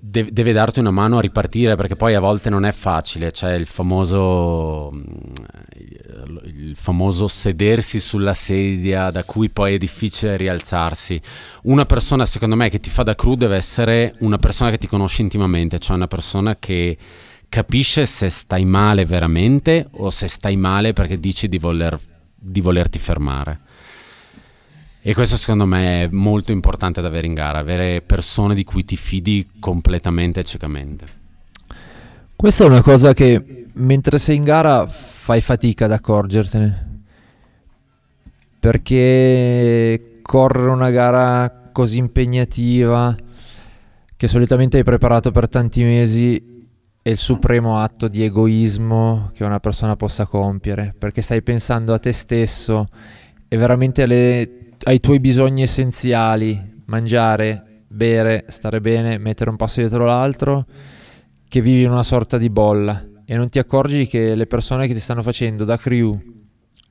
deve, 0.04 0.32
deve, 0.32 0.52
darti 0.52 0.80
una 0.80 0.90
mano 0.90 1.18
a 1.18 1.20
ripartire 1.20 1.76
perché 1.76 1.94
poi 1.94 2.14
a 2.14 2.20
volte 2.20 2.50
non 2.50 2.64
è 2.64 2.72
facile, 2.72 3.30
c'è 3.30 3.54
il 3.54 3.66
famoso, 3.66 4.90
mm, 4.92 5.02
il 6.46 6.74
famoso 6.74 7.28
sedersi 7.28 8.00
sulla 8.00 8.34
sedia 8.34 9.10
da 9.12 9.22
cui 9.22 9.48
poi 9.48 9.74
è 9.74 9.78
difficile 9.78 10.36
rialzarsi. 10.36 11.20
Una 11.64 11.86
persona 11.86 12.26
secondo 12.26 12.56
me 12.56 12.68
che 12.68 12.80
ti 12.80 12.90
fa 12.90 13.04
da 13.04 13.14
crew 13.14 13.34
deve 13.34 13.54
essere 13.54 14.16
una 14.20 14.38
persona 14.38 14.70
che 14.70 14.78
ti 14.78 14.88
conosce 14.88 15.22
intimamente, 15.22 15.78
cioè 15.78 15.94
una 15.94 16.08
persona 16.08 16.56
che 16.56 16.98
capisce 17.48 18.04
se 18.06 18.28
stai 18.28 18.64
male 18.64 19.04
veramente 19.04 19.86
o 19.98 20.10
se 20.10 20.26
stai 20.26 20.56
male 20.56 20.92
perché 20.94 21.20
dici 21.20 21.48
di, 21.48 21.58
voler, 21.58 21.96
di 22.34 22.60
volerti 22.60 22.98
fermare. 22.98 23.60
E 25.04 25.14
questo 25.14 25.36
secondo 25.36 25.66
me 25.66 26.04
è 26.04 26.08
molto 26.12 26.52
importante 26.52 27.00
da 27.00 27.08
avere 27.08 27.26
in 27.26 27.34
gara, 27.34 27.58
avere 27.58 28.02
persone 28.02 28.54
di 28.54 28.62
cui 28.62 28.84
ti 28.84 28.96
fidi 28.96 29.50
completamente 29.58 30.38
e 30.38 30.44
ciecamente. 30.44 31.06
Questa 32.36 32.62
è 32.62 32.68
una 32.68 32.82
cosa 32.82 33.12
che 33.12 33.66
mentre 33.72 34.18
sei 34.18 34.36
in 34.36 34.44
gara 34.44 34.86
fai 34.86 35.40
fatica 35.40 35.86
ad 35.86 35.92
accorgertene. 35.92 37.00
Perché 38.60 40.20
correre 40.22 40.68
una 40.68 40.90
gara 40.90 41.70
così 41.72 41.98
impegnativa 41.98 43.16
che 44.16 44.28
solitamente 44.28 44.76
hai 44.76 44.84
preparato 44.84 45.32
per 45.32 45.48
tanti 45.48 45.82
mesi 45.82 46.68
è 47.02 47.10
il 47.10 47.16
supremo 47.16 47.76
atto 47.76 48.06
di 48.06 48.22
egoismo 48.22 49.32
che 49.34 49.42
una 49.42 49.58
persona 49.58 49.96
possa 49.96 50.26
compiere, 50.26 50.94
perché 50.96 51.22
stai 51.22 51.42
pensando 51.42 51.92
a 51.92 51.98
te 51.98 52.12
stesso 52.12 52.86
e 53.48 53.56
veramente 53.56 54.02
alle 54.02 54.62
ai 54.84 55.00
tuoi 55.00 55.20
bisogni 55.20 55.62
essenziali, 55.62 56.82
mangiare, 56.86 57.84
bere, 57.88 58.44
stare 58.48 58.80
bene, 58.80 59.18
mettere 59.18 59.50
un 59.50 59.56
passo 59.56 59.80
dietro 59.80 60.04
l'altro, 60.04 60.66
che 61.48 61.60
vivi 61.60 61.82
in 61.82 61.90
una 61.90 62.02
sorta 62.02 62.38
di 62.38 62.50
bolla. 62.50 63.04
E 63.24 63.36
non 63.36 63.48
ti 63.48 63.58
accorgi 63.58 64.06
che 64.06 64.34
le 64.34 64.46
persone 64.46 64.86
che 64.86 64.94
ti 64.94 65.00
stanno 65.00 65.22
facendo 65.22 65.64
da 65.64 65.76
crew 65.76 66.20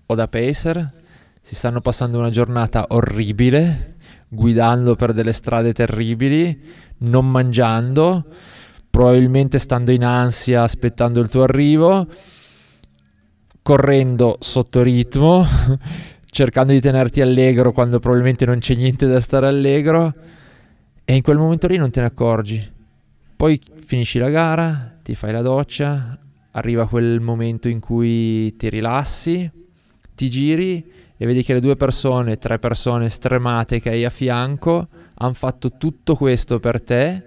o 0.05 0.15
da 0.15 0.27
pacer 0.27 0.99
si 1.41 1.55
stanno 1.55 1.81
passando 1.81 2.19
una 2.19 2.29
giornata 2.29 2.85
orribile, 2.89 3.95
guidando 4.27 4.95
per 4.95 5.13
delle 5.13 5.33
strade 5.33 5.73
terribili, 5.73 6.61
non 6.99 7.29
mangiando, 7.29 8.25
probabilmente 8.89 9.57
stando 9.57 9.91
in 9.91 10.05
ansia 10.05 10.63
aspettando 10.63 11.19
il 11.19 11.29
tuo 11.29 11.43
arrivo, 11.43 12.07
correndo 13.61 14.37
sotto 14.39 14.81
ritmo 14.81 15.45
cercando 16.31 16.71
di 16.71 16.79
tenerti 16.79 17.19
allegro 17.19 17.73
quando 17.73 17.99
probabilmente 17.99 18.45
non 18.45 18.59
c'è 18.59 18.73
niente 18.73 19.05
da 19.05 19.19
stare 19.19 19.47
allegro 19.47 20.13
e 21.03 21.15
in 21.15 21.21
quel 21.21 21.37
momento 21.37 21.67
lì 21.67 21.75
non 21.75 21.91
te 21.91 21.99
ne 21.99 22.05
accorgi. 22.07 22.71
Poi 23.35 23.59
finisci 23.85 24.17
la 24.17 24.29
gara, 24.29 24.97
ti 25.03 25.13
fai 25.13 25.33
la 25.33 25.41
doccia, 25.41 26.17
arriva 26.51 26.87
quel 26.87 27.19
momento 27.19 27.67
in 27.67 27.81
cui 27.81 28.55
ti 28.55 28.69
rilassi, 28.69 29.49
ti 30.15 30.29
giri 30.29 30.91
e 31.17 31.25
vedi 31.25 31.43
che 31.43 31.53
le 31.53 31.59
due 31.59 31.75
persone, 31.75 32.37
tre 32.37 32.59
persone 32.59 33.09
stremate 33.09 33.81
che 33.81 33.89
hai 33.89 34.05
a 34.05 34.09
fianco 34.09 34.87
hanno 35.15 35.33
fatto 35.33 35.75
tutto 35.77 36.15
questo 36.15 36.61
per 36.61 36.81
te 36.81 37.23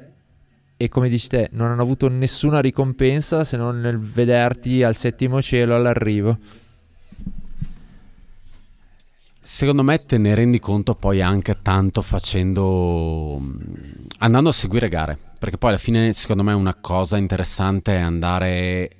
e 0.79 0.89
come 0.89 1.11
dici 1.11 1.29
te 1.29 1.51
non 1.53 1.71
hanno 1.71 1.83
avuto 1.83 2.09
nessuna 2.09 2.61
ricompensa 2.61 3.45
se 3.45 3.59
non 3.59 3.81
nel 3.81 3.99
vederti 3.99 4.83
al 4.83 4.95
settimo 4.95 5.43
cielo 5.43 5.77
all'arrivo 5.77 6.39
secondo 9.45 9.83
me 9.83 10.03
te 10.07 10.17
ne 10.17 10.35
rendi 10.35 10.59
conto 10.59 10.95
poi 10.95 11.21
anche 11.21 11.61
tanto 11.61 12.01
facendo 12.01 13.39
andando 14.19 14.49
a 14.49 14.53
seguire 14.53 14.89
gare. 14.89 15.19
Perché 15.39 15.59
poi 15.59 15.71
alla 15.71 15.79
fine 15.79 16.15
secondo 16.15 16.43
me 16.43 16.55
una 16.55 16.75
cosa 16.75 17.19
interessante 17.19 17.95
è 17.95 18.01
andare 18.01 18.91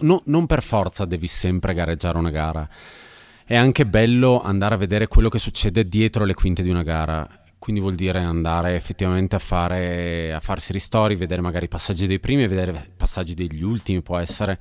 no, 0.00 0.22
non 0.26 0.46
per 0.46 0.62
forza 0.62 1.04
devi 1.04 1.26
sempre 1.26 1.74
gareggiare 1.74 2.16
una 2.16 2.30
gara. 2.30 2.68
È 3.44 3.56
anche 3.56 3.86
bello 3.86 4.40
andare 4.40 4.76
a 4.76 4.78
vedere 4.78 5.08
quello 5.08 5.28
che 5.28 5.38
succede 5.38 5.88
dietro 5.88 6.24
le 6.24 6.34
quinte 6.34 6.62
di 6.62 6.70
una 6.70 6.84
gara. 6.84 7.28
Quindi 7.58 7.80
vuol 7.80 7.96
dire 7.96 8.20
andare 8.20 8.76
effettivamente 8.76 9.34
a, 9.34 9.40
fare, 9.40 10.32
a 10.32 10.38
farsi 10.38 10.72
ristori 10.72 11.16
vedere 11.16 11.40
magari 11.40 11.64
i 11.64 11.68
passaggi 11.68 12.06
dei 12.06 12.20
primi 12.20 12.44
e 12.44 12.48
vedere 12.48 12.70
i 12.70 12.96
passaggi 12.96 13.34
degli 13.34 13.62
ultimi 13.62 14.00
può 14.00 14.16
essere 14.18 14.60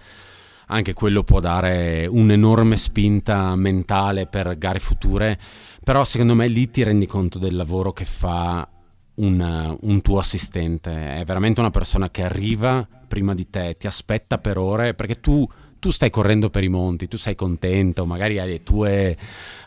anche 0.67 0.93
quello 0.93 1.23
può 1.23 1.39
dare 1.39 2.07
un'enorme 2.07 2.75
spinta 2.75 3.55
mentale 3.55 4.27
per 4.27 4.57
gare 4.57 4.79
future, 4.79 5.37
però 5.83 6.03
secondo 6.03 6.35
me 6.35 6.47
lì 6.47 6.69
ti 6.69 6.83
rendi 6.83 7.05
conto 7.05 7.39
del 7.39 7.55
lavoro 7.55 7.93
che 7.93 8.05
fa 8.05 8.67
un, 9.15 9.77
un, 9.81 10.01
tuo 10.01 10.19
assistente, 10.19 11.15
è 11.15 11.23
veramente 11.23 11.59
una 11.59 11.69
persona 11.69 12.09
che 12.09 12.23
arriva 12.23 12.87
prima 13.07 13.33
di 13.33 13.49
te, 13.49 13.77
ti 13.77 13.87
aspetta 13.87 14.37
per 14.37 14.57
ore, 14.57 14.93
perché 14.93 15.19
tu, 15.19 15.47
tu 15.79 15.89
stai 15.89 16.09
correndo 16.09 16.49
per 16.49 16.63
i 16.63 16.69
monti, 16.69 17.07
tu 17.07 17.17
sei 17.17 17.33
contento, 17.33 18.05
magari 18.05 18.37
hai, 18.37 18.61
tue, 18.61 19.17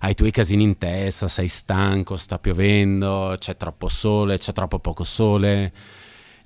hai 0.00 0.10
i 0.10 0.14
tuoi 0.14 0.30
casini 0.30 0.64
in 0.64 0.76
testa, 0.76 1.28
sei 1.28 1.48
stanco, 1.48 2.16
sta 2.16 2.38
piovendo, 2.38 3.34
c'è 3.38 3.56
troppo 3.56 3.88
sole, 3.88 4.38
c'è 4.38 4.52
troppo 4.52 4.78
poco 4.78 5.04
sole 5.04 5.72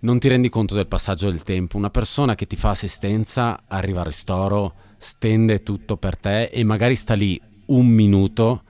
non 0.04 0.18
ti 0.18 0.28
rendi 0.28 0.50
conto 0.50 0.74
del 0.74 0.86
passaggio 0.86 1.30
del 1.30 1.42
tempo. 1.42 1.78
Una 1.78 1.90
persona 1.90 2.34
che 2.34 2.46
ti 2.46 2.56
fa 2.56 2.70
assistenza 2.70 3.60
arriva 3.66 4.00
al 4.00 4.06
ristoro, 4.06 4.74
stende 4.98 5.62
tutto 5.62 5.96
per 5.96 6.16
te 6.16 6.44
e 6.44 6.62
magari 6.62 6.94
sta 6.94 7.14
lì 7.14 7.40
un 7.66 7.86
minuto 7.86 8.62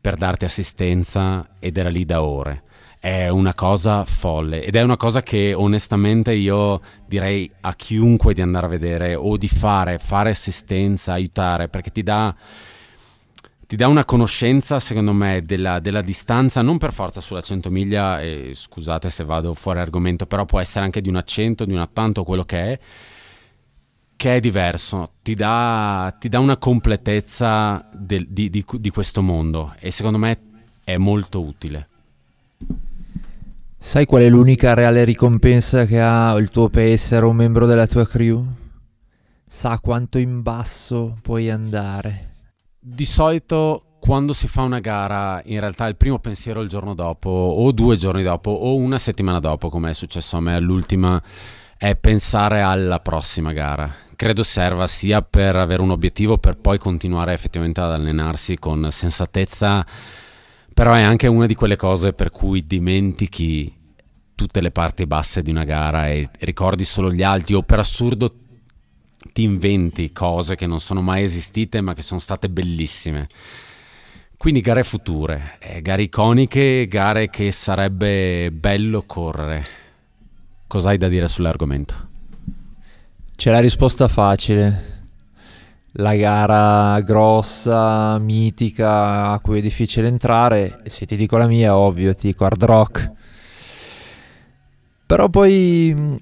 per 0.00 0.16
darti 0.16 0.44
assistenza 0.44 1.48
ed 1.60 1.76
era 1.76 1.88
lì 1.88 2.04
da 2.04 2.22
ore. 2.22 2.64
È 2.98 3.28
una 3.28 3.54
cosa 3.54 4.04
folle 4.04 4.64
ed 4.64 4.74
è 4.74 4.82
una 4.82 4.96
cosa 4.96 5.22
che 5.22 5.54
onestamente 5.54 6.32
io 6.32 6.80
direi 7.06 7.48
a 7.60 7.74
chiunque 7.74 8.34
di 8.34 8.40
andare 8.42 8.66
a 8.66 8.70
vedere 8.70 9.14
o 9.14 9.36
di 9.36 9.48
fare, 9.48 9.98
fare 9.98 10.30
assistenza, 10.30 11.12
aiutare, 11.12 11.68
perché 11.68 11.90
ti 11.90 12.02
dà 12.02 12.34
ti 13.66 13.74
dà 13.74 13.88
una 13.88 14.04
conoscenza, 14.04 14.78
secondo 14.78 15.12
me, 15.12 15.42
della, 15.44 15.80
della, 15.80 16.00
distanza, 16.00 16.62
non 16.62 16.78
per 16.78 16.92
forza 16.92 17.20
sulla 17.20 17.40
100 17.40 17.68
miglia, 17.68 18.20
e 18.20 18.50
scusate 18.54 19.10
se 19.10 19.24
vado 19.24 19.54
fuori 19.54 19.80
argomento, 19.80 20.24
però 20.26 20.44
può 20.44 20.60
essere 20.60 20.84
anche 20.84 21.00
di 21.00 21.08
un 21.08 21.16
accento, 21.16 21.64
di 21.64 21.72
un 21.72 21.80
attanto, 21.80 22.22
quello 22.22 22.44
che 22.44 22.58
è, 22.58 22.78
che 24.14 24.36
è 24.36 24.40
diverso, 24.40 25.10
ti 25.22 25.34
dà, 25.34 26.14
ti 26.18 26.28
dà 26.28 26.38
una 26.38 26.56
completezza 26.56 27.88
del, 27.92 28.26
di, 28.28 28.50
di, 28.50 28.64
di 28.78 28.90
questo 28.90 29.20
mondo 29.20 29.74
e 29.78 29.90
secondo 29.90 30.18
me 30.18 30.38
è 30.84 30.96
molto 30.96 31.42
utile. 31.42 31.88
Sai 33.76 34.06
qual 34.06 34.22
è 34.22 34.28
l'unica 34.28 34.74
reale 34.74 35.04
ricompensa 35.04 35.84
che 35.84 36.00
ha 36.00 36.34
il 36.38 36.50
tuo 36.50 36.68
pacer 36.68 37.24
o 37.24 37.28
un 37.28 37.36
membro 37.36 37.66
della 37.66 37.86
tua 37.86 38.06
crew? 38.06 38.44
Sa 39.46 39.78
quanto 39.80 40.18
in 40.18 40.40
basso 40.40 41.18
puoi 41.20 41.50
andare 41.50 42.35
di 42.88 43.04
solito 43.04 43.96
quando 43.98 44.32
si 44.32 44.46
fa 44.46 44.62
una 44.62 44.78
gara, 44.78 45.42
in 45.46 45.58
realtà 45.58 45.88
il 45.88 45.96
primo 45.96 46.20
pensiero 46.20 46.60
il 46.60 46.68
giorno 46.68 46.94
dopo, 46.94 47.28
o 47.28 47.72
due 47.72 47.96
giorni 47.96 48.22
dopo, 48.22 48.50
o 48.50 48.76
una 48.76 48.98
settimana 48.98 49.40
dopo, 49.40 49.68
come 49.68 49.90
è 49.90 49.92
successo 49.92 50.36
a 50.36 50.40
me 50.40 50.54
all'ultima, 50.54 51.20
è 51.76 51.96
pensare 51.96 52.60
alla 52.60 53.00
prossima 53.00 53.52
gara. 53.52 53.92
Credo 54.14 54.44
serva 54.44 54.86
sia 54.86 55.20
per 55.20 55.56
avere 55.56 55.82
un 55.82 55.90
obiettivo, 55.90 56.38
per 56.38 56.58
poi 56.58 56.78
continuare 56.78 57.32
effettivamente 57.32 57.80
ad 57.80 57.90
allenarsi 57.90 58.56
con 58.56 58.86
sensatezza, 58.92 59.84
però 60.72 60.92
è 60.92 61.02
anche 61.02 61.26
una 61.26 61.46
di 61.46 61.56
quelle 61.56 61.76
cose 61.76 62.12
per 62.12 62.30
cui 62.30 62.64
dimentichi 62.64 63.74
tutte 64.36 64.60
le 64.60 64.70
parti 64.70 65.06
basse 65.06 65.42
di 65.42 65.50
una 65.50 65.64
gara 65.64 66.08
e 66.08 66.28
ricordi 66.40 66.84
solo 66.84 67.10
gli 67.10 67.24
alti 67.24 67.52
o 67.54 67.62
per 67.62 67.80
assurdo 67.80 68.45
ti 69.32 69.42
inventi 69.42 70.12
cose 70.12 70.54
che 70.54 70.66
non 70.66 70.80
sono 70.80 71.02
mai 71.02 71.22
esistite 71.22 71.80
ma 71.80 71.94
che 71.94 72.02
sono 72.02 72.20
state 72.20 72.48
bellissime. 72.48 73.28
Quindi 74.36 74.60
gare 74.60 74.82
future, 74.82 75.56
eh, 75.60 75.80
gare 75.80 76.02
iconiche, 76.02 76.86
gare 76.88 77.30
che 77.30 77.50
sarebbe 77.50 78.50
bello 78.52 79.04
correre. 79.06 79.64
Cosa 80.66 80.90
hai 80.90 80.98
da 80.98 81.08
dire 81.08 81.26
sull'argomento? 81.26 82.08
C'è 83.34 83.50
la 83.50 83.60
risposta 83.60 84.08
facile. 84.08 84.94
La 85.98 86.14
gara 86.14 87.00
grossa, 87.00 88.18
mitica, 88.18 89.30
a 89.30 89.40
cui 89.40 89.58
è 89.58 89.62
difficile 89.62 90.08
entrare. 90.08 90.82
Se 90.86 91.06
ti 91.06 91.16
dico 91.16 91.38
la 91.38 91.46
mia, 91.46 91.76
ovvio, 91.76 92.14
ti 92.14 92.26
dico 92.26 92.44
hard 92.44 92.64
rock. 92.64 93.12
Però 95.06 95.28
poi 95.30 96.20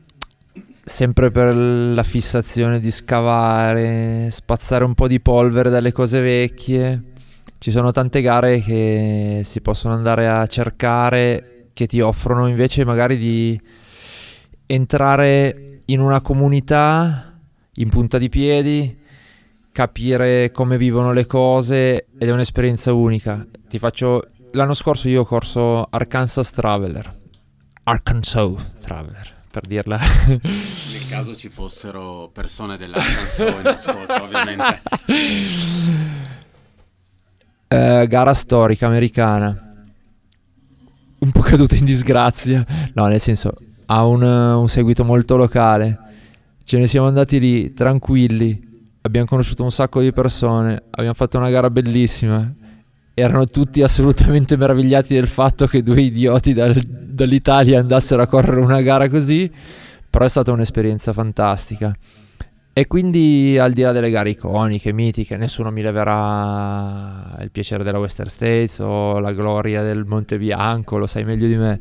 sempre 0.85 1.31
per 1.31 1.57
la 1.57 2.03
fissazione 2.03 2.79
di 2.79 2.90
scavare, 2.90 4.29
spazzare 4.31 4.85
un 4.85 4.94
po' 4.94 5.09
di 5.09 5.20
polvere 5.20 5.70
dalle 5.70 5.92
cose 5.92 6.20
vecchie. 6.20 7.03
Ci 7.59 7.70
sono 7.70 7.90
tante 7.90 8.20
gare 8.20 8.61
che 8.61 9.40
si 9.42 9.61
possono 9.62 9.94
andare 9.94 10.29
a 10.29 10.47
cercare 10.47 11.68
che 11.73 11.87
ti 11.87 12.01
offrono 12.01 12.47
invece 12.47 12.85
magari 12.85 13.16
di 13.16 13.59
entrare 14.66 15.77
in 15.87 16.01
una 16.01 16.20
comunità 16.20 17.38
in 17.77 17.88
punta 17.88 18.18
di 18.18 18.29
piedi, 18.29 18.99
capire 19.73 20.51
come 20.53 20.77
vivono 20.77 21.12
le 21.12 21.27
cose 21.27 22.07
ed 22.18 22.29
è 22.29 22.31
un'esperienza 22.31 22.92
unica. 22.92 23.44
Ti 23.66 23.79
faccio 23.79 24.29
l'anno 24.53 24.75
scorso 24.75 25.09
io 25.09 25.23
ho 25.23 25.25
corso 25.25 25.87
Arkansas 25.88 26.51
Traveler. 26.51 27.20
Arkansas 27.85 28.75
Traveler 28.81 29.34
per 29.55 29.67
dirla. 29.69 30.01
Nel 30.27 31.09
caso 31.09 31.33
ci 31.37 31.49
fossero 31.49 32.29
persone 32.33 32.77
in 32.77 32.93
ascolto, 33.67 34.23
ovviamente. 34.25 34.83
Eh, 37.67 38.07
gara 38.07 38.35
storica 38.35 38.87
americana. 38.87 39.49
Un 41.19 41.31
po' 41.33 41.40
caduta 41.40 41.75
in 41.75 41.85
disgrazia. 41.85 42.64
No, 42.93 43.07
nel 43.07 43.21
senso, 43.21 43.53
ha 43.87 44.07
un, 44.07 44.23
un 44.23 44.69
seguito 44.69 45.03
molto 45.03 45.35
locale. 45.35 45.99
Ce 46.62 46.79
ne 46.79 46.87
siamo 46.87 47.09
andati 47.09 47.40
lì 47.40 47.73
tranquilli. 47.73 48.93
Abbiamo 49.01 49.27
conosciuto 49.27 49.64
un 49.64 49.73
sacco 49.73 50.01
di 50.01 50.12
persone. 50.12 50.85
Abbiamo 50.90 51.14
fatto 51.14 51.37
una 51.38 51.51
gara 51.51 51.69
bellissima 51.69 52.55
erano 53.14 53.44
tutti 53.44 53.81
assolutamente 53.81 54.57
meravigliati 54.57 55.14
del 55.14 55.29
fatto 55.29 55.66
che 55.66 55.83
due 55.85 56.00
idioti 56.00 56.53
dal, 56.53 56.74
dall'Italia 56.74 57.79
andassero 57.79 58.22
a 58.22 58.27
correre 58.27 58.61
una 58.61 58.83
gara 58.83 59.09
così, 59.09 59.50
però 60.11 60.24
è 60.24 60.29
stata 60.29 60.50
un'esperienza 60.50 61.12
fantastica. 61.12 61.96
E 62.77 62.88
quindi 62.88 63.57
al 63.57 63.72
di 63.72 63.83
là 63.83 63.92
delle 63.92 64.11
gare 64.11 64.31
iconiche, 64.31 64.92
mitiche, 64.92 65.37
nessuno 65.37 65.70
mi 65.70 65.81
leverà 65.81 67.37
il 67.40 67.53
piacere 67.53 67.85
della 67.85 68.00
Western 68.00 68.29
States 68.29 68.81
o 68.81 69.20
la 69.20 69.33
gloria 69.33 69.83
del 69.83 70.05
Monte 70.05 70.38
Bianco, 70.38 70.98
lo 70.98 71.07
sai 71.07 71.24
meglio 71.24 71.46
di 71.46 71.57
me. 71.57 71.81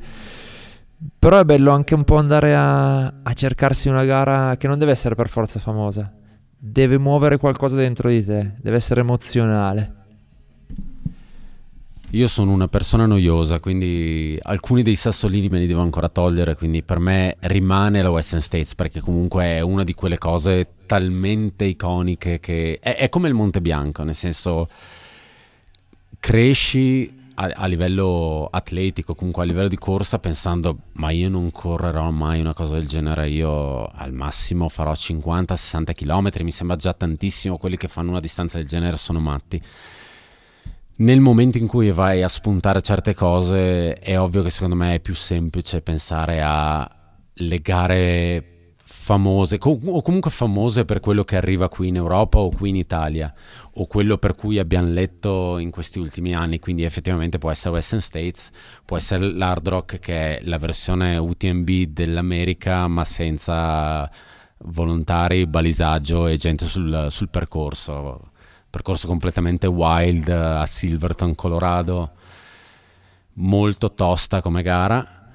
Però 1.18 1.40
è 1.40 1.44
bello 1.46 1.72
anche 1.72 1.96
un 1.96 2.04
po' 2.04 2.18
andare 2.18 2.56
a, 2.56 3.06
a 3.06 3.34
cercarsi 3.34 3.90
una 3.90 4.06
gara 4.06 4.56
che 4.56 4.68
non 4.68 4.78
deve 4.78 4.92
essere 4.92 5.16
per 5.16 5.30
forza 5.30 5.60
famosa, 5.60 6.14
deve 6.56 7.00
muovere 7.00 7.38
qualcosa 7.38 7.76
dentro 7.76 8.10
di 8.10 8.24
te, 8.24 8.54
deve 8.62 8.76
essere 8.76 9.02
emozionale. 9.02 10.03
Io 12.14 12.28
sono 12.28 12.52
una 12.52 12.68
persona 12.68 13.08
noiosa, 13.08 13.60
quindi 13.60 14.38
alcuni 14.40 14.84
dei 14.84 14.96
sassolini 14.96 15.50
me 15.50 15.58
li 15.58 15.66
devo 15.66 15.82
ancora 15.82 16.10
togliere, 16.10 16.56
quindi 16.56 16.84
per 16.84 17.00
me 17.00 17.38
rimane 17.40 18.04
la 18.04 18.12
Western 18.12 18.40
States 18.40 18.76
perché 18.76 19.00
comunque 19.00 19.46
è 19.46 19.62
una 19.62 19.84
di 19.84 19.96
quelle 19.96 20.20
cose 20.20 20.74
talmente 20.86 21.66
iconiche 21.66 22.40
che 22.40 22.78
è, 22.80 22.98
è 22.98 23.10
come 23.10 23.30
il 23.30 23.34
Monte 23.34 23.62
Bianco, 23.62 24.04
nel 24.04 24.14
senso 24.14 24.70
cresci 26.20 27.12
a, 27.34 27.52
a, 27.52 27.66
livello 27.66 28.48
atletico, 28.52 29.16
comunque 29.16 29.42
a 29.42 29.48
livello 29.48 29.68
di 29.68 29.78
corsa, 29.78 30.20
pensando 30.20 30.78
ma 30.92 31.10
io 31.10 31.30
non 31.30 31.50
correrò 31.50 32.12
mai 32.12 32.40
una 32.40 32.54
cosa 32.54 32.76
del 32.76 32.86
genere, 32.86 33.28
io 33.30 33.86
al 33.86 34.14
massimo 34.14 34.70
farò 34.70 34.92
50-60 34.92 35.96
km, 35.96 36.30
mi 36.44 36.52
sembra 36.52 36.76
già 36.76 36.94
tantissimo, 36.94 37.58
quelli 37.58 37.76
che 37.76 37.88
fanno 37.88 38.12
una 38.12 38.20
distanza 38.20 38.60
del 38.60 38.68
genere 38.68 38.98
sono 38.98 39.20
matti 39.20 39.60
nel 40.96 41.20
momento 41.20 41.58
in 41.58 41.68
cui 41.68 41.92
vai 41.92 42.22
a 42.22 42.28
spuntare 42.28 42.82
certe 42.82 43.16
cose 43.16 43.96
è 43.96 44.20
ovvio 44.20 44.44
che 44.44 44.50
secondo 44.50 44.76
me 44.76 44.96
è 44.96 45.00
più 45.00 45.16
semplice 45.16 45.82
pensare 45.82 46.42
a 46.44 46.88
le 47.38 47.60
gare 47.60 48.48
famose 49.04 49.58
o 49.60 50.02
comunque 50.02 50.30
famose 50.30 50.86
per 50.86 51.00
quello 51.00 51.24
che 51.24 51.36
arriva 51.36 51.68
qui 51.68 51.88
in 51.88 51.96
Europa 51.96 52.38
o 52.38 52.50
qui 52.50 52.70
in 52.70 52.76
Italia 52.76 53.34
o 53.74 53.88
quello 53.88 54.18
per 54.18 54.36
cui 54.36 54.60
abbiamo 54.60 54.90
letto 54.90 55.58
in 55.58 55.72
questi 55.72 56.00
ultimi 56.00 56.34
anni. 56.36 56.60
Quindi 56.60 56.84
effettivamente 56.84 57.40
può 57.40 57.50
essere 57.50 57.74
Western 57.74 58.02
States 58.02 58.52
può 58.86 58.96
essere 58.96 59.32
l'Hard 59.32 59.68
Rock 59.68 60.00
che 60.00 60.38
è 60.38 60.42
la 60.44 60.58
versione 60.58 61.18
UTMB 61.18 61.70
dell'America 61.88 62.88
ma 62.88 63.04
senza 63.04 64.10
volontari, 64.66 65.48
balisaggio 65.48 66.28
e 66.28 66.38
gente 66.38 66.66
sul, 66.66 67.08
sul 67.10 67.30
percorso 67.30 68.32
percorso 68.74 69.06
completamente 69.06 69.68
wild 69.68 70.28
eh, 70.28 70.34
a 70.34 70.66
Silverton, 70.66 71.36
Colorado, 71.36 72.14
molto 73.34 73.94
tosta 73.94 74.42
come 74.42 74.64
gara. 74.64 75.30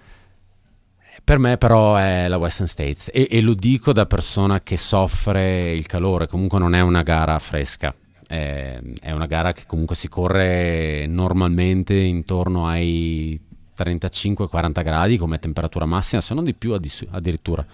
Per 1.23 1.39
me 1.39 1.57
però 1.57 1.95
è 1.95 2.27
la 2.27 2.37
Western 2.37 2.67
States. 2.67 3.11
E, 3.13 3.29
e, 3.31 3.41
lo 3.41 3.55
dico 3.55 3.93
da 3.93 4.07
persona 4.07 4.61
che 4.61 4.77
soffre 4.77 5.73
il 5.73 5.87
calore, 5.87 6.27
comunque 6.27 6.59
non 6.59 6.75
è 6.75 6.81
una 6.81 7.03
gara 7.03 7.39
fresca, 7.39 7.95
è, 8.27 8.81
è 9.01 9.13
una 9.13 9.27
gara 9.27 9.53
che 9.53 9.67
comunque 9.69 9.95
si 9.95 10.09
corre 10.09 11.07
normalmente 11.07 11.95
intorno 11.95 12.67
ai 12.67 13.41
35-40 13.77 14.83
gradi 14.83 15.17
come 15.17 15.39
temperatura 15.39 15.85
massima, 15.85 16.21
se 16.21 16.35
non 16.35 16.43
di 16.43 16.55
più 16.55 16.73
addirittura, 16.73 17.65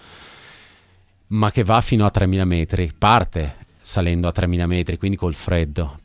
ma 1.28 1.50
che 1.50 1.64
va 1.64 1.80
fino 1.80 2.04
a 2.04 2.10
3000 2.10 2.44
metri, 2.44 2.92
parte 2.96 3.62
salendo 3.84 4.28
a 4.28 4.32
3000 4.32 4.66
metri, 4.66 4.96
quindi 4.96 5.18
col 5.18 5.34
freddo. 5.34 5.98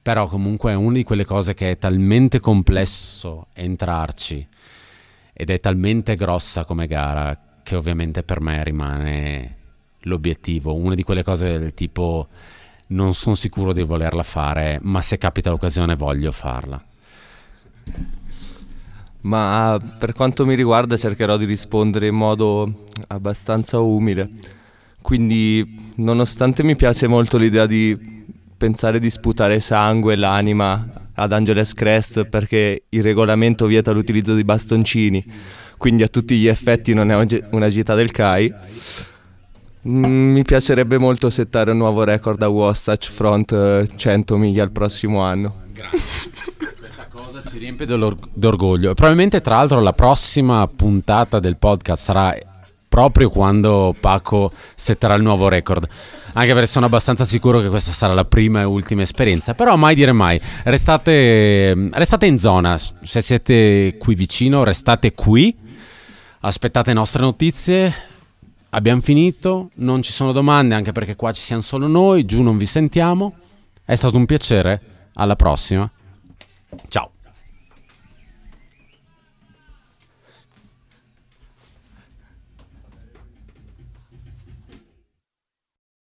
Però 0.00 0.26
comunque 0.26 0.72
è 0.72 0.74
una 0.74 0.94
di 0.94 1.04
quelle 1.04 1.26
cose 1.26 1.52
che 1.52 1.72
è 1.72 1.78
talmente 1.78 2.40
complesso 2.40 3.48
entrarci 3.52 4.46
ed 5.34 5.50
è 5.50 5.60
talmente 5.60 6.16
grossa 6.16 6.64
come 6.64 6.86
gara 6.86 7.38
che 7.62 7.76
ovviamente 7.76 8.22
per 8.22 8.40
me 8.40 8.64
rimane 8.64 9.56
l'obiettivo. 10.00 10.74
Una 10.74 10.94
di 10.94 11.02
quelle 11.02 11.22
cose 11.22 11.58
del 11.58 11.74
tipo 11.74 12.28
non 12.88 13.12
sono 13.12 13.34
sicuro 13.34 13.74
di 13.74 13.82
volerla 13.82 14.22
fare, 14.22 14.78
ma 14.80 15.02
se 15.02 15.18
capita 15.18 15.50
l'occasione 15.50 15.94
voglio 15.94 16.32
farla. 16.32 16.82
Ma 19.22 19.78
per 19.98 20.14
quanto 20.14 20.46
mi 20.46 20.54
riguarda 20.54 20.96
cercherò 20.96 21.36
di 21.36 21.44
rispondere 21.44 22.06
in 22.06 22.14
modo 22.14 22.86
abbastanza 23.08 23.78
umile 23.78 24.30
quindi 25.06 25.92
nonostante 25.98 26.64
mi 26.64 26.74
piace 26.74 27.06
molto 27.06 27.38
l'idea 27.38 27.64
di 27.64 27.96
pensare 28.56 28.98
di 28.98 29.08
sputare 29.08 29.60
sangue 29.60 30.14
e 30.14 30.16
l'anima 30.16 31.10
ad 31.14 31.30
Angeles 31.30 31.74
Crest 31.74 32.24
perché 32.24 32.86
il 32.88 33.02
regolamento 33.04 33.66
vieta 33.66 33.92
l'utilizzo 33.92 34.34
di 34.34 34.42
bastoncini, 34.42 35.24
quindi 35.78 36.02
a 36.02 36.08
tutti 36.08 36.36
gli 36.36 36.48
effetti 36.48 36.92
non 36.92 37.12
è 37.12 37.40
una 37.52 37.68
gita 37.68 37.94
del 37.94 38.10
CAI. 38.10 38.52
Mm, 39.86 40.32
mi 40.32 40.42
piacerebbe 40.42 40.98
molto 40.98 41.30
settare 41.30 41.70
un 41.70 41.76
nuovo 41.76 42.02
record 42.02 42.42
a 42.42 42.48
Wasatch 42.48 43.08
Front 43.08 43.86
100 43.94 44.34
eh, 44.34 44.38
miglia 44.38 44.64
il 44.64 44.72
prossimo 44.72 45.20
anno. 45.20 45.60
Grazie. 45.72 46.32
Cosa 47.08 47.42
ci 47.48 47.58
riempie 47.58 47.86
d'orgoglio. 47.86 48.92
Probabilmente, 48.94 49.40
tra 49.40 49.54
l'altro, 49.54 49.80
la 49.80 49.92
prossima 49.92 50.66
puntata 50.66 51.38
del 51.38 51.56
podcast 51.58 52.02
sarà 52.02 52.36
proprio 52.96 53.28
quando 53.28 53.94
Paco 54.00 54.50
setterà 54.74 55.12
il 55.16 55.22
nuovo 55.22 55.48
record. 55.48 55.86
Anche 56.32 56.52
perché 56.54 56.66
sono 56.66 56.86
abbastanza 56.86 57.26
sicuro 57.26 57.60
che 57.60 57.68
questa 57.68 57.92
sarà 57.92 58.14
la 58.14 58.24
prima 58.24 58.62
e 58.62 58.64
ultima 58.64 59.02
esperienza. 59.02 59.52
Però 59.52 59.76
mai 59.76 59.94
dire 59.94 60.12
mai. 60.12 60.40
Restate, 60.64 61.90
restate 61.92 62.24
in 62.24 62.38
zona. 62.38 62.78
Se 62.78 63.20
siete 63.20 63.96
qui 63.98 64.14
vicino, 64.14 64.64
restate 64.64 65.12
qui. 65.12 65.54
Aspettate 66.40 66.94
nostre 66.94 67.20
notizie. 67.20 67.92
Abbiamo 68.70 69.02
finito. 69.02 69.68
Non 69.74 70.00
ci 70.00 70.12
sono 70.12 70.32
domande, 70.32 70.74
anche 70.74 70.92
perché 70.92 71.16
qua 71.16 71.32
ci 71.32 71.42
siamo 71.42 71.60
solo 71.60 71.86
noi. 71.88 72.24
Giù 72.24 72.40
non 72.40 72.56
vi 72.56 72.64
sentiamo. 72.64 73.34
È 73.84 73.94
stato 73.94 74.16
un 74.16 74.24
piacere. 74.24 74.80
Alla 75.16 75.36
prossima. 75.36 75.86
Ciao. 76.88 77.15